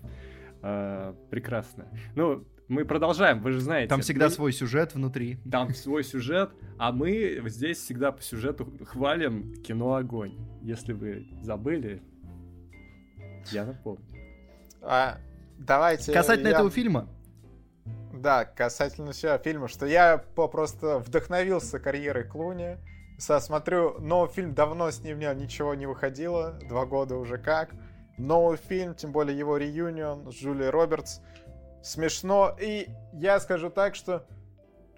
[0.60, 1.86] э, прекрасно.
[2.16, 3.88] Ну, мы продолжаем, вы же знаете.
[3.88, 5.38] Там всегда мы- свой сюжет внутри.
[5.50, 10.34] Там свой сюжет, а мы здесь всегда по сюжету хвалим кино «Огонь».
[10.62, 12.02] Если вы забыли,
[13.52, 14.04] я напомню.
[14.82, 15.18] А,
[15.58, 16.12] давайте.
[16.12, 17.08] Касательно я- этого фильма,
[18.20, 22.76] Да, касательно всего фильма, что я просто вдохновился карьерой Клуни.
[23.18, 27.70] Смотрю, новый фильм, давно с ним ничего не выходило, два года уже как.
[28.16, 31.20] Новый фильм, тем более его реюнион с Джулией Робертс.
[31.80, 32.56] Смешно.
[32.60, 34.26] И я скажу так, что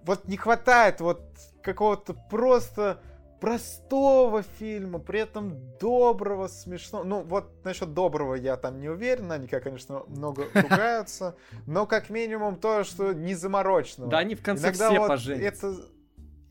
[0.04, 1.22] вот не хватает вот
[1.62, 3.00] какого-то просто
[3.41, 7.05] простого фильма, при этом доброго, смешного.
[7.05, 11.36] Ну, вот насчет доброго я там не уверен, они, конечно, много ругаются,
[11.66, 14.11] но как минимум то, что не замороченного.
[14.11, 15.68] Да они в конце Иногда все вот поженятся.
[15.68, 15.76] это,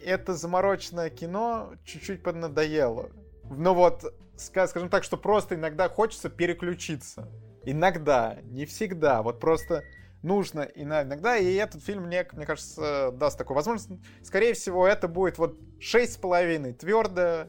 [0.04, 3.10] это замороченное кино чуть-чуть поднадоело.
[3.50, 4.04] Ну вот,
[4.36, 7.28] ска- скажем так, что просто иногда хочется переключиться.
[7.66, 9.22] Иногда, не всегда.
[9.22, 9.84] Вот просто
[10.22, 13.90] нужно иногда, и этот фильм мне, мне кажется, даст такую возможность.
[14.24, 17.48] Скорее всего, это будет вот шесть с половиной твердо,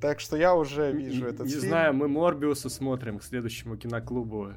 [0.00, 1.68] так что я уже вижу Не- этот Не фильм.
[1.68, 4.52] знаю, мы Морбиуса смотрим к следующему киноклубу.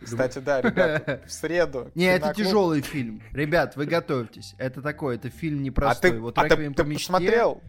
[0.00, 1.90] Кстати, да, ребята, в среду.
[1.96, 3.20] Не, это тяжелый фильм.
[3.32, 4.54] Ребят, вы готовьтесь.
[4.58, 6.10] Это такой, это фильм А непростой.
[6.12, 7.60] ты, вот а ты, «Реквием ты по мечте», посмотрел?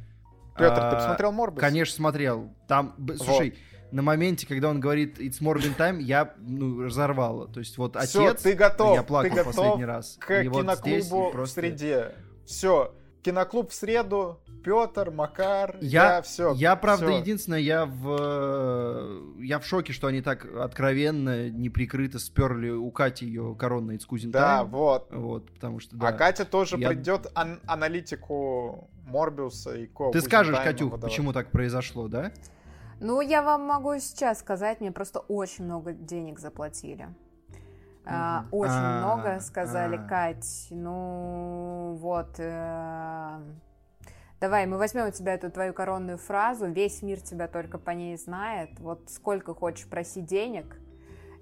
[0.55, 1.59] Петр, ты а, посмотрел Морбиус?
[1.61, 2.53] Конечно, смотрел.
[2.67, 3.57] Там, слушай,
[3.91, 7.47] на моменте, когда он говорит «It's Morbin Time», я, ну, разорвало.
[7.47, 8.41] То есть вот Всё, отец...
[8.43, 10.17] ты готов, Я плакал ты готов последний раз.
[10.19, 12.11] к И вот здесь киноклубу просто- в среде.
[12.45, 16.53] Все, киноклуб в среду, Петр, Макар, Я, я, все.
[16.53, 22.69] я, правда, единственное, я в, э, я в шоке, что они так откровенно, неприкрыто сперли
[22.69, 25.07] у Кати ее коронный It's Да, вот.
[25.11, 26.11] Вот, потому что, А да.
[26.11, 30.11] Катя тоже Я- придет ан- аналитику Морбиуса и Ко.
[30.11, 31.01] Ты скажешь, Катюх, выдавать.
[31.11, 32.31] почему так произошло, да?
[32.99, 37.07] Ну, я вам могу сейчас сказать, мне просто очень много денег заплатили.
[38.05, 40.07] А, очень А, много сказали, а.
[40.07, 40.67] Кать.
[40.71, 42.35] Ну, вот.
[42.39, 43.39] э,
[44.41, 46.65] Давай, мы возьмем у тебя эту твою коронную фразу.
[46.67, 48.79] Весь мир тебя только по ней знает.
[48.79, 50.79] Вот сколько хочешь проси денег.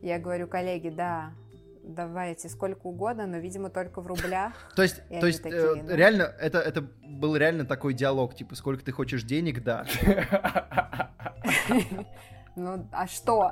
[0.01, 1.31] Я говорю, коллеги, да,
[1.87, 4.53] давайте сколько угодно, но, видимо, только в рублях.
[4.75, 5.95] То есть, то есть такие, э, ну.
[5.95, 9.85] реально, это, это был реально такой диалог, типа, сколько ты хочешь денег, да.
[12.59, 13.51] Ну, а что?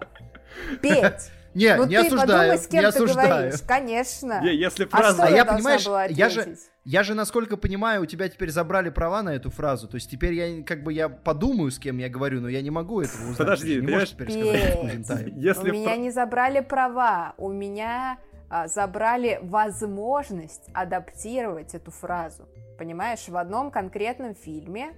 [0.81, 1.31] Петь!
[1.55, 3.29] Не, ну, не ты осуждаю, подумай, с кем не ты осуждаю.
[3.29, 3.61] говоришь.
[3.65, 4.41] Конечно.
[4.43, 5.13] Не, Если А фраза...
[5.13, 6.57] что А я, я, должна понимаешь, была я же-?
[6.83, 9.87] Я же, насколько понимаю, у тебя теперь забрали права на эту фразу.
[9.87, 12.71] То есть теперь я как бы я подумаю, с кем я говорю, но я не
[12.71, 13.37] могу этого узнать.
[13.37, 15.27] Подожди, Ты не можешь теперь сказать.
[15.35, 22.49] Если у меня не забрали права, у меня а, забрали возможность адаптировать эту фразу.
[22.77, 24.93] Понимаешь, в одном конкретном фильме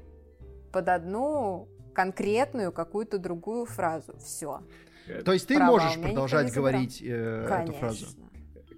[0.73, 4.17] под одну конкретную какую-то другую фразу.
[4.19, 4.61] Все.
[5.23, 8.05] То есть ты Права, можешь у продолжать говорить э, эту фразу.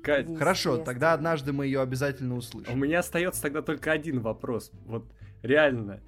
[0.01, 2.79] Кать, Хорошо, тогда однажды мы ее обязательно у услышим.
[2.79, 4.71] меня остается тогда только один вопрос.
[4.85, 5.11] Вот
[5.41, 6.01] реально,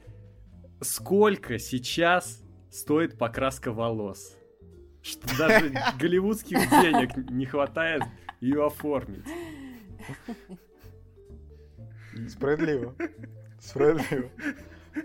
[0.80, 4.38] сколько сейчас стоит покраска волос?
[5.02, 8.04] Что даже голливудских денег не хватает
[8.40, 9.26] ее оформить.
[12.30, 12.96] Справедливо.
[13.60, 14.30] Справедливо.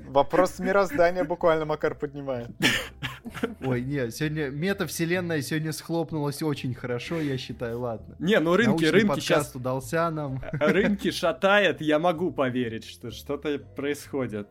[0.09, 2.51] Вопрос мироздания буквально Макар поднимает.
[3.65, 8.15] Ой, не, сегодня метавселенная сегодня схлопнулась очень хорошо, я считаю, ладно.
[8.19, 10.43] Не, ну рынки, Научный рынки сейчас удался нам.
[10.53, 14.49] рынки шатает, я могу поверить, что что-то происходит.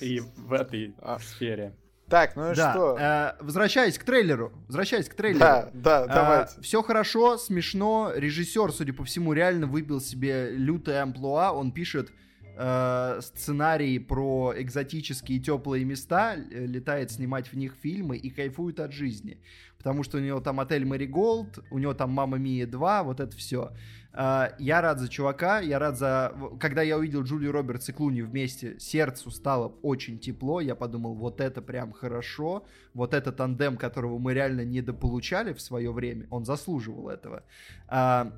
[0.00, 1.18] И в этой А.
[1.18, 1.74] сфере.
[2.08, 2.96] Так, ну и да, что?
[2.98, 5.40] э, возвращаясь к трейлеру, возвращаясь к трейлеру.
[5.40, 6.60] Да, да, давайте.
[6.62, 8.12] все хорошо, смешно.
[8.14, 11.52] Режиссер, судя по всему, реально выбил себе лютое амплуа.
[11.52, 12.10] Он пишет
[12.58, 19.38] э, сценарий про экзотические теплые места, летает снимать в них фильмы и кайфует от жизни.
[19.78, 23.20] Потому что у него там отель Мэри Голд, у него там Мама Мия 2, вот
[23.20, 23.72] это все.
[24.12, 26.34] Э, я рад за чувака, я рад за...
[26.58, 31.40] Когда я увидел Джулию Робертс и Клуни вместе, сердцу стало очень тепло, я подумал, вот
[31.40, 37.08] это прям хорошо, вот этот тандем, которого мы реально недополучали в свое время, он заслуживал
[37.08, 37.44] этого.
[37.88, 38.32] Э,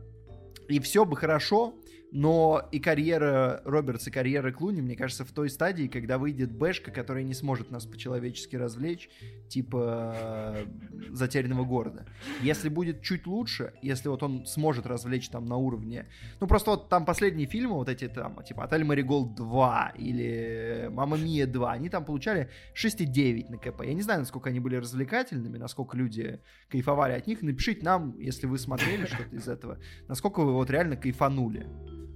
[0.68, 1.74] и все бы хорошо,
[2.12, 6.90] но и карьера Робертс, и карьера Клуни, мне кажется, в той стадии, когда выйдет Бэшка,
[6.90, 9.08] которая не сможет нас по-человечески развлечь,
[9.48, 10.66] типа э,
[11.10, 12.06] «Затерянного города».
[12.42, 16.06] Если будет чуть лучше, если вот он сможет развлечь там на уровне...
[16.40, 21.16] Ну, просто вот там последние фильмы, вот эти там, типа «Отель Маригол 2» или «Мама
[21.16, 23.82] Мия 2», они там получали 6,9 на КП.
[23.84, 27.42] Я не знаю, насколько они были развлекательными, насколько люди кайфовали от них.
[27.42, 31.68] Напишите нам, если вы смотрели что-то из этого, насколько вы вот реально кайфанули.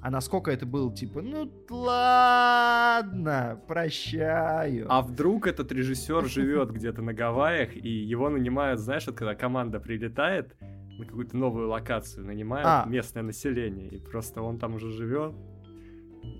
[0.04, 4.84] А насколько это было, типа, ну ладно, прощаю.
[4.90, 9.80] А вдруг этот режиссер живет где-то на Гавайях, и его нанимают, знаешь, вот когда команда
[9.80, 12.84] прилетает на какую-то новую локацию, нанимают а.
[12.86, 15.34] местное население, и просто он там уже живет,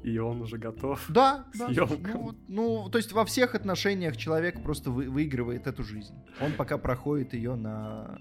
[0.03, 1.75] и он уже готов да, к.
[1.75, 6.15] Да, ну, ну, то есть во всех отношениях человек просто вы, выигрывает эту жизнь.
[6.43, 8.19] Он пока проходит ее на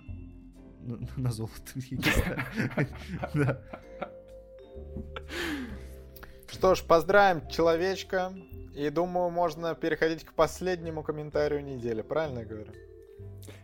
[0.83, 1.73] на, на золото.
[3.33, 3.59] Да.
[6.47, 8.33] Что ж, поздравим человечка.
[8.75, 12.01] И думаю, можно переходить к последнему комментарию недели.
[12.01, 12.71] Правильно я говорю?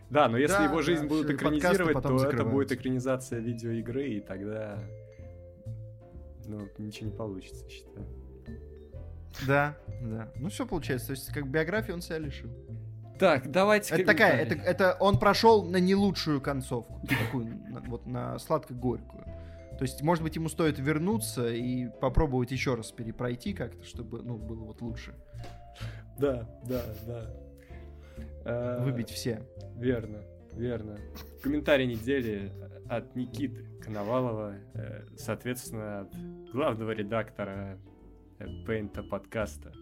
[0.08, 4.20] Да, но если да, его жизнь да, будут экранизировать, то это будет экранизация видеоигры, и
[4.20, 4.78] тогда
[6.46, 8.06] ну, ничего не получится, считаю.
[9.46, 10.32] Да, да.
[10.36, 11.08] Ну все получается.
[11.08, 12.50] То есть, как биографию он себя лишил.
[13.18, 13.94] Так, давайте.
[13.94, 19.24] Это такая, это, это он прошел на не лучшую концовку, такую, вот на сладко-горькую.
[19.80, 24.36] То есть, может быть, ему стоит вернуться и попробовать еще раз перепройти как-то, чтобы, ну,
[24.36, 25.14] было вот лучше.
[26.18, 27.30] Да, да, да.
[28.44, 29.42] Э, Выбить все.
[29.78, 30.18] Верно,
[30.52, 30.98] верно.
[31.42, 32.52] Комментарий недели
[32.90, 36.14] от Никиты Коновалова, э, соответственно, от
[36.52, 37.78] главного редактора
[38.66, 39.72] Пейнта подкаста.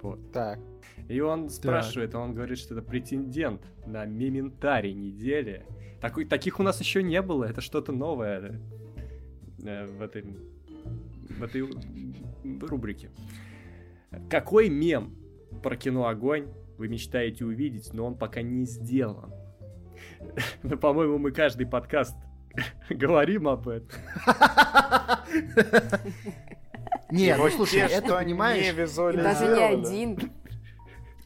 [0.00, 0.30] Вот.
[0.30, 0.60] Так.
[1.08, 2.20] И он спрашивает, так.
[2.20, 5.66] он говорит, что это претендент на мементарий недели.
[6.00, 8.60] Такой, таких у нас еще не было, это что-то новое.
[9.64, 10.24] Э, в этой,
[11.28, 11.62] в этой
[12.66, 13.10] рубрике.
[14.28, 15.16] Какой мем
[15.62, 16.48] про кино «Огонь»
[16.78, 19.32] вы мечтаете увидеть, но он пока не сделан?
[20.62, 22.16] Ну, по-моему, мы каждый подкаст
[22.90, 24.00] говорим об этом.
[27.10, 28.74] Нет, ну слушай, это понимаешь...
[29.14, 30.32] Даже не один.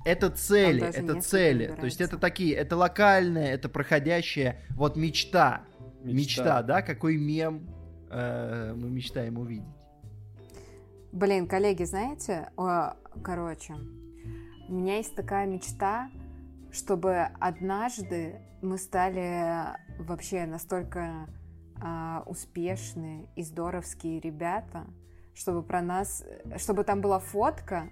[0.05, 1.75] Это цели, это цели.
[1.79, 5.65] То есть это такие, это локальные, это проходящая вот мечта.
[6.03, 7.67] Мечта, да, какой мем
[8.15, 9.67] э, мы мечтаем увидеть.
[11.13, 13.75] Блин, коллеги, знаете, о, короче,
[14.69, 16.11] у меня есть такая мечта,
[16.73, 21.29] чтобы однажды мы стали вообще настолько
[21.81, 24.87] э, успешные и здоровские ребята,
[25.35, 26.25] чтобы про нас,
[26.57, 27.91] чтобы там была фотка,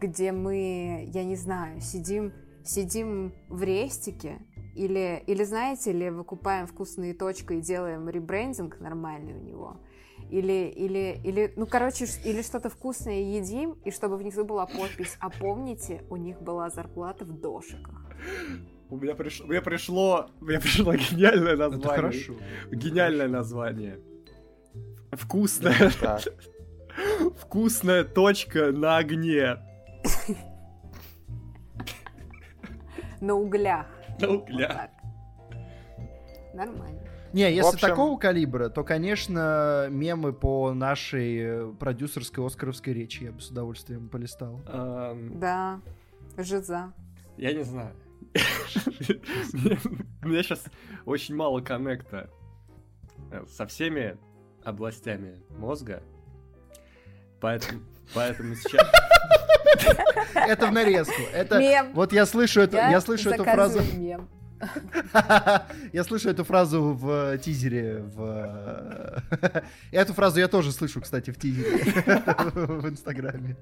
[0.00, 2.32] где мы, я не знаю, сидим,
[2.64, 4.38] сидим в рестике,
[4.74, 9.76] или, или знаете, или выкупаем вкусные точки и делаем ребрендинг нормальный у него.
[10.30, 15.30] Или, или, или, ну, короче, или что-то вкусное едим, и чтобы внизу была подпись «А
[15.30, 18.06] помните, у них была зарплата в дошиках».
[18.90, 19.40] У меня, приш...
[19.40, 21.78] у меня пришло, у меня пришло гениальное название.
[21.78, 22.32] Это хорошо.
[22.70, 24.00] Гениальное название.
[25.12, 25.92] Вкусная.
[27.38, 29.58] Вкусная точка на огне.
[33.20, 33.86] На углях.
[34.20, 34.90] На углях.
[36.54, 37.00] Нормально.
[37.32, 37.88] Не, если общем...
[37.88, 44.08] такого калибра, то, конечно, мемы по нашей э, продюсерской оскаровской речи я бы с удовольствием
[44.08, 44.60] полистал.
[44.66, 45.80] Да,
[46.36, 46.92] жиза.
[47.36, 47.94] Я не знаю.
[50.22, 50.64] У меня сейчас
[51.04, 52.30] очень мало коннекта
[53.30, 54.18] э, со всеми
[54.64, 56.02] областями мозга.
[57.40, 57.80] Поэтому,
[58.14, 58.86] поэтому сейчас...
[60.34, 61.22] Это в нарезку.
[61.32, 61.86] Это.
[61.94, 63.80] Вот я слышу эту, я, слышу эту фразу.
[65.92, 68.02] Я слышу эту фразу в тизере.
[68.02, 69.22] В...
[69.90, 71.78] Эту фразу я тоже слышу, кстати, в тизере
[72.54, 73.56] в Инстаграме.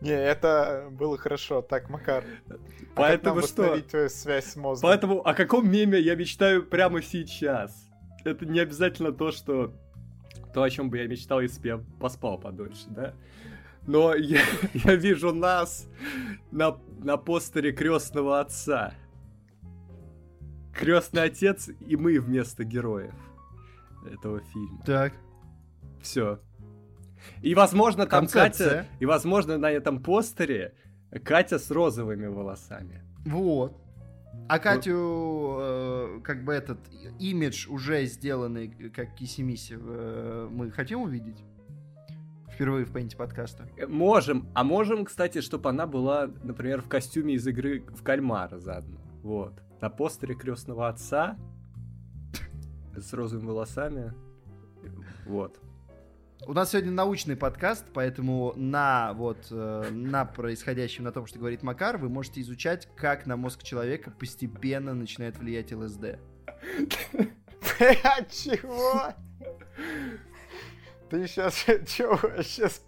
[0.00, 1.62] Не, это было хорошо.
[1.62, 2.24] Так, Макар.
[2.94, 3.80] Поэтому а что?
[3.82, 4.90] твою связь с мозгом?
[4.90, 7.86] Поэтому о каком меме я мечтаю прямо сейчас?
[8.24, 9.72] Это не обязательно то, что
[10.52, 13.14] то, о чем бы я мечтал, если бы я поспал подольше, да?
[13.86, 14.42] Но я,
[14.74, 15.88] я вижу нас
[16.50, 18.94] на, на постере крестного отца.
[20.74, 23.14] Крестный отец и мы вместо героев
[24.10, 24.82] этого фильма.
[24.84, 25.12] Так.
[26.00, 26.40] Все.
[27.42, 28.68] И, возможно, там Концепция.
[28.68, 28.88] Катя...
[29.00, 30.74] И, возможно, на этом постере
[31.24, 33.02] Катя с розовыми волосами.
[33.26, 33.76] Вот.
[34.48, 36.78] А Катю, э, как бы этот
[37.18, 41.44] имидж уже сделанный, как Кисимиси, э, мы хотим увидеть?
[42.52, 43.68] Впервые в пейнте подкаста.
[43.76, 44.48] Э, Можем.
[44.54, 48.98] А можем, кстати, чтобы она была, например, в костюме из игры в кальмара заодно.
[49.22, 49.62] Вот.
[49.80, 51.38] На постере крестного отца
[52.96, 54.12] с розовыми волосами.
[55.26, 55.58] Вот.
[56.46, 61.98] У нас сегодня научный подкаст, поэтому на вот на происходящем, на том, что говорит Макар,
[61.98, 66.18] вы можете изучать, как на мозг человека постепенно начинает влиять ЛСД.
[68.30, 69.12] Чего?
[71.10, 71.84] Ты сейчас что
[72.42, 72.82] сейчас?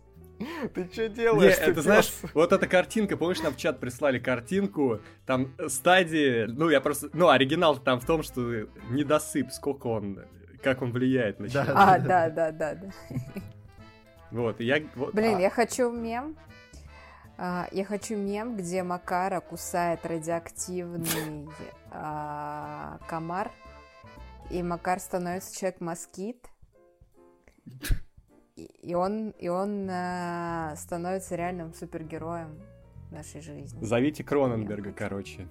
[0.74, 1.58] Ты что делаешь?
[1.58, 6.70] Не, это знаешь, вот эта картинка, помнишь, нам в чат прислали картинку, там стадии, ну
[6.70, 8.40] я просто, ну оригинал там в том, что
[8.90, 10.24] недосып, сколько он,
[10.62, 11.74] как он влияет на человека.
[11.76, 12.88] А, да, да, да, да.
[14.30, 14.82] Вот, и я...
[14.94, 16.36] Вот, Блин, а, я хочу мем.
[17.36, 21.48] А, я хочу мем, где Макара кусает радиоактивный
[21.90, 23.50] а, комар,
[24.50, 26.46] и Макар становится человек-москит,
[28.56, 32.58] и, и он, и он а, становится реальным супергероем
[33.10, 33.84] нашей жизни.
[33.84, 35.46] Зовите Кроненберга, короче.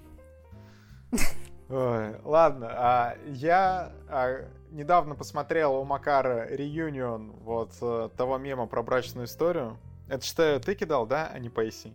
[1.71, 4.41] Ой, ладно, а я а,
[4.71, 9.77] недавно посмотрел у Макара реюнион вот э, того мема про брачную историю.
[10.09, 11.93] Это что ты кидал, да, а не Пейси?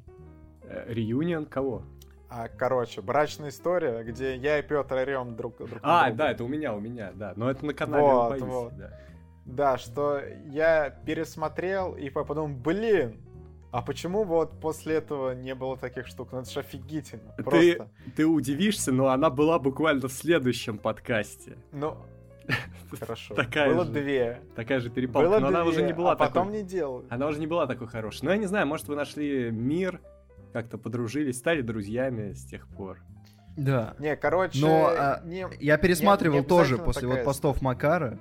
[0.63, 1.83] Э, Реюнион кого?
[2.31, 6.19] А, короче, брачная история, где я и Петр орем друг, друг А, на друга.
[6.19, 7.35] да, это у меня, у меня, да.
[7.37, 8.77] Но это на канале Вот, Паиси, вот.
[8.77, 8.91] да.
[9.45, 13.21] Да, что я пересмотрел и подумал, блин,
[13.73, 16.29] а почему вот после этого не было таких штук?
[16.33, 17.35] Ну это же офигительно.
[17.37, 17.89] Ты, Просто.
[18.17, 21.57] ты удивишься, но она была буквально в следующем подкасте.
[21.73, 21.97] Ну,
[23.01, 23.35] хорошо.
[23.35, 23.93] Такая было же.
[23.93, 24.41] две.
[24.55, 26.63] Такая же перепалка, Было но она две, уже не была а потом такой.
[26.63, 27.07] не делали.
[27.11, 28.25] Она уже не была такой хорошей.
[28.25, 30.01] Но я не знаю, может вы нашли мир,
[30.53, 32.99] как-то подружились, стали друзьями с тех пор.
[33.57, 33.95] Да.
[33.99, 38.19] Не, короче, Но, а, не, Я пересматривал не тоже обязательно после вот постов Макара.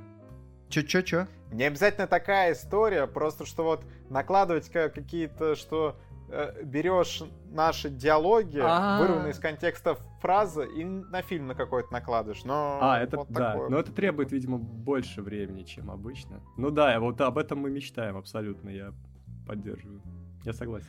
[0.70, 1.28] Чё-чё-чё?
[1.52, 5.96] не обязательно такая история, просто что вот накладывать ка- какие-то, что
[6.28, 9.00] э, берешь наши диалоги, А.
[9.00, 12.44] вырванные из контекста фразы, и на фильм на какой-то накладываешь.
[12.44, 13.52] Но А, это вот да.
[13.54, 13.70] такое.
[13.70, 16.42] Но это требует, видимо, больше времени, чем обычно.
[16.58, 18.92] Ну да, вот об этом мы мечтаем абсолютно, я
[19.48, 20.02] поддерживаю.
[20.44, 20.88] Я согласен.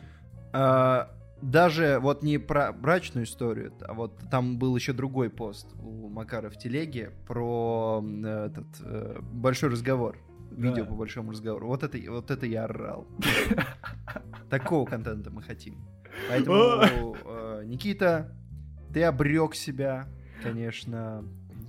[0.55, 1.11] А,
[1.43, 6.49] даже вот не про брачную историю, а вот там был еще другой пост у Макара
[6.51, 10.19] в телеге про этот э, большой разговор.
[10.51, 10.69] Да.
[10.69, 11.67] Видео по большому разговору.
[11.67, 13.07] Вот это, вот это я орал.
[14.51, 15.85] Такого контента мы хотим.
[16.29, 18.33] Поэтому, э, Никита,
[18.93, 20.07] ты обрек себя,
[20.43, 21.23] конечно.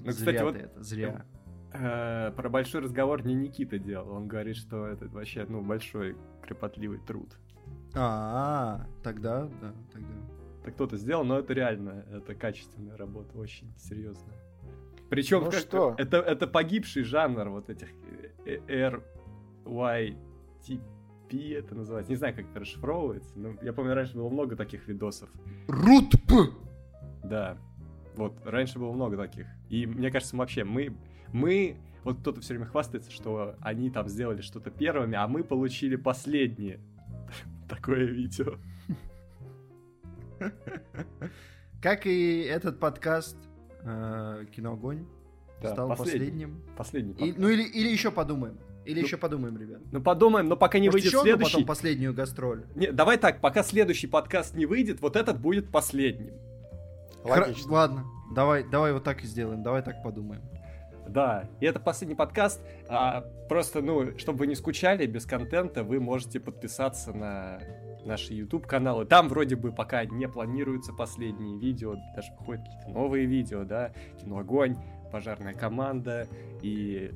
[0.05, 1.25] Ну, зря кстати, вот- это, зря.
[1.73, 4.11] Э, Про большой разговор не Никита делал.
[4.11, 7.37] Он говорит, что это вообще, ну, большой кропотливый труд.
[7.97, 10.13] А, тогда, да, тогда.
[10.61, 14.35] Это кто-то сделал, но это реально, это качественная работа, очень серьезная.
[15.09, 15.95] Причем Ну как- что?
[15.97, 17.87] Это, это погибший жанр вот этих
[18.45, 18.91] э, э,
[19.65, 22.11] RYTP это называется.
[22.11, 25.29] Не знаю, как это расшифровывается, но я помню, раньше было много таких видосов.
[25.67, 26.53] Рутп!
[27.23, 27.57] Да.
[28.15, 29.47] Вот, раньше было много таких.
[29.69, 30.95] И мне кажется, вообще, мы,
[31.31, 35.95] мы, вот кто-то все время хвастается, что они там сделали что-то первыми, а мы получили
[35.95, 36.79] последнее
[37.67, 38.55] такое видео.
[41.81, 43.37] Как и этот подкаст
[43.83, 45.05] э, Киноогонь
[45.61, 46.19] Да, стал последний.
[46.45, 46.63] последним.
[46.75, 47.11] Последний.
[47.11, 47.37] И- подкаст.
[47.39, 48.57] ну или, или еще подумаем.
[48.85, 49.81] Или Ну, еще подумаем, ребят.
[49.91, 51.51] Ну подумаем, но пока не Может, выйдет еще следующий.
[51.51, 52.63] потом последнюю гастроль.
[52.75, 56.33] Не, давай так, пока следующий подкаст не выйдет, вот этот будет последним.
[57.25, 57.67] Логично.
[57.67, 59.61] Хра- Ладно, давай, давай вот так и сделаем.
[59.61, 60.41] Давай так подумаем.
[61.07, 62.61] Да, и это последний подкаст.
[62.89, 67.59] А, просто, ну, чтобы вы не скучали без контента, вы можете подписаться на
[68.05, 69.05] наши YouTube каналы.
[69.05, 74.39] Там вроде бы пока не планируются последние видео, даже выходят какие-то новые видео, да, Кино
[74.39, 74.77] Огонь,
[75.11, 76.27] Пожарная команда
[76.61, 77.11] и...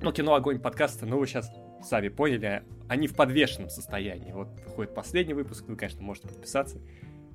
[0.00, 1.50] Ну, Кино Огонь подкаста, ну, вы сейчас
[1.82, 4.32] сами поняли, они в подвешенном состоянии.
[4.32, 6.80] Вот выходит последний выпуск, вы, конечно, можете подписаться,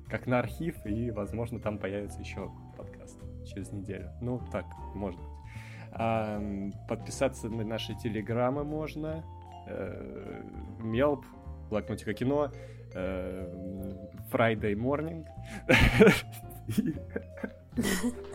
[0.08, 4.10] как на архив, и, возможно, там появится еще подкаст через неделю.
[4.20, 5.20] Ну, так, может
[6.88, 9.24] подписаться на наши телеграммы можно.
[9.66, 10.42] Э,
[10.80, 11.24] Мелп,
[11.68, 12.50] Блокнотика кино,
[12.94, 13.94] э,
[14.32, 15.26] Friday Morning.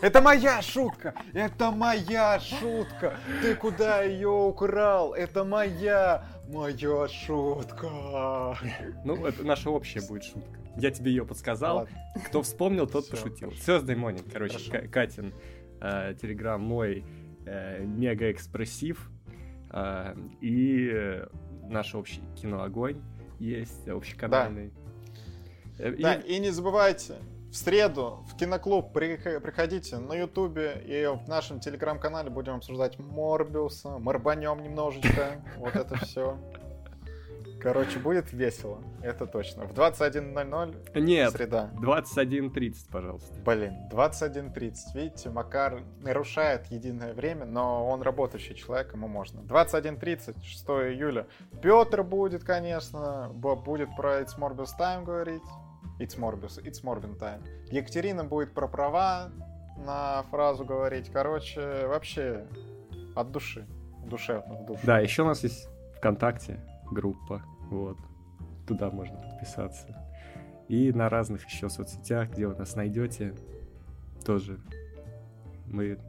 [0.02, 1.14] Это моя шутка!
[1.34, 3.18] Это моя шутка!
[3.42, 5.14] Ты куда ее украл?
[5.14, 8.56] Это моя, моя шутка!
[9.04, 10.60] Ну, это наша общая будет шутка.
[10.78, 11.78] Я тебе ее подсказал.
[11.78, 11.98] Ладно.
[12.28, 13.12] Кто вспомнил, тот Всё.
[13.12, 13.52] пошутил.
[13.62, 15.34] Звездный Morning, короче, Катин.
[15.82, 17.04] э, Телеграм мой
[17.46, 19.10] э, мега expressive.
[19.72, 21.28] Э, И э,
[21.70, 23.02] наш общий кино Огонь
[23.40, 24.72] есть, общеканальный.
[25.78, 25.90] Да.
[25.90, 26.02] И...
[26.02, 27.16] да, и не забывайте,
[27.52, 34.62] в среду в киноклуб приходите на ютубе и в нашем телеграм-канале будем обсуждать Морбиуса, морбанем
[34.62, 36.38] немножечко, вот это все.
[37.66, 39.66] Короче, будет весело, это точно.
[39.66, 41.72] В 21.00 Нет, среда.
[41.82, 43.34] 21.30, пожалуйста.
[43.44, 44.76] Блин, 21.30.
[44.94, 49.40] Видите, Макар нарушает единое время, но он работающий человек, ему можно.
[49.40, 50.64] 21.30, 6
[50.94, 51.26] июля.
[51.64, 55.42] Петр будет, конечно, будет про It's Morbius Time говорить.
[56.00, 57.42] It's Morbius, It's Morbin Time.
[57.72, 59.32] Екатерина будет про права
[59.76, 61.10] на фразу говорить.
[61.12, 62.46] Короче, вообще
[63.16, 63.66] от души.
[64.06, 64.82] Душевно, в душу.
[64.84, 66.60] Да, еще у нас есть ВКонтакте
[66.92, 67.98] группа вот.
[68.68, 69.96] Туда можно подписаться.
[70.68, 73.36] И на разных еще соцсетях, где вы нас найдете,
[74.26, 74.60] тоже
[75.68, 76.00] мы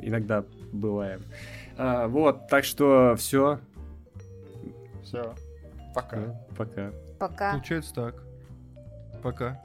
[0.00, 1.22] иногда бываем.
[1.76, 3.60] А, вот, так что все.
[5.02, 5.34] Все.
[5.94, 6.16] Пока.
[6.16, 6.92] Да, пока.
[7.18, 7.52] Пока.
[7.52, 8.22] Получается так.
[9.22, 9.62] Пока.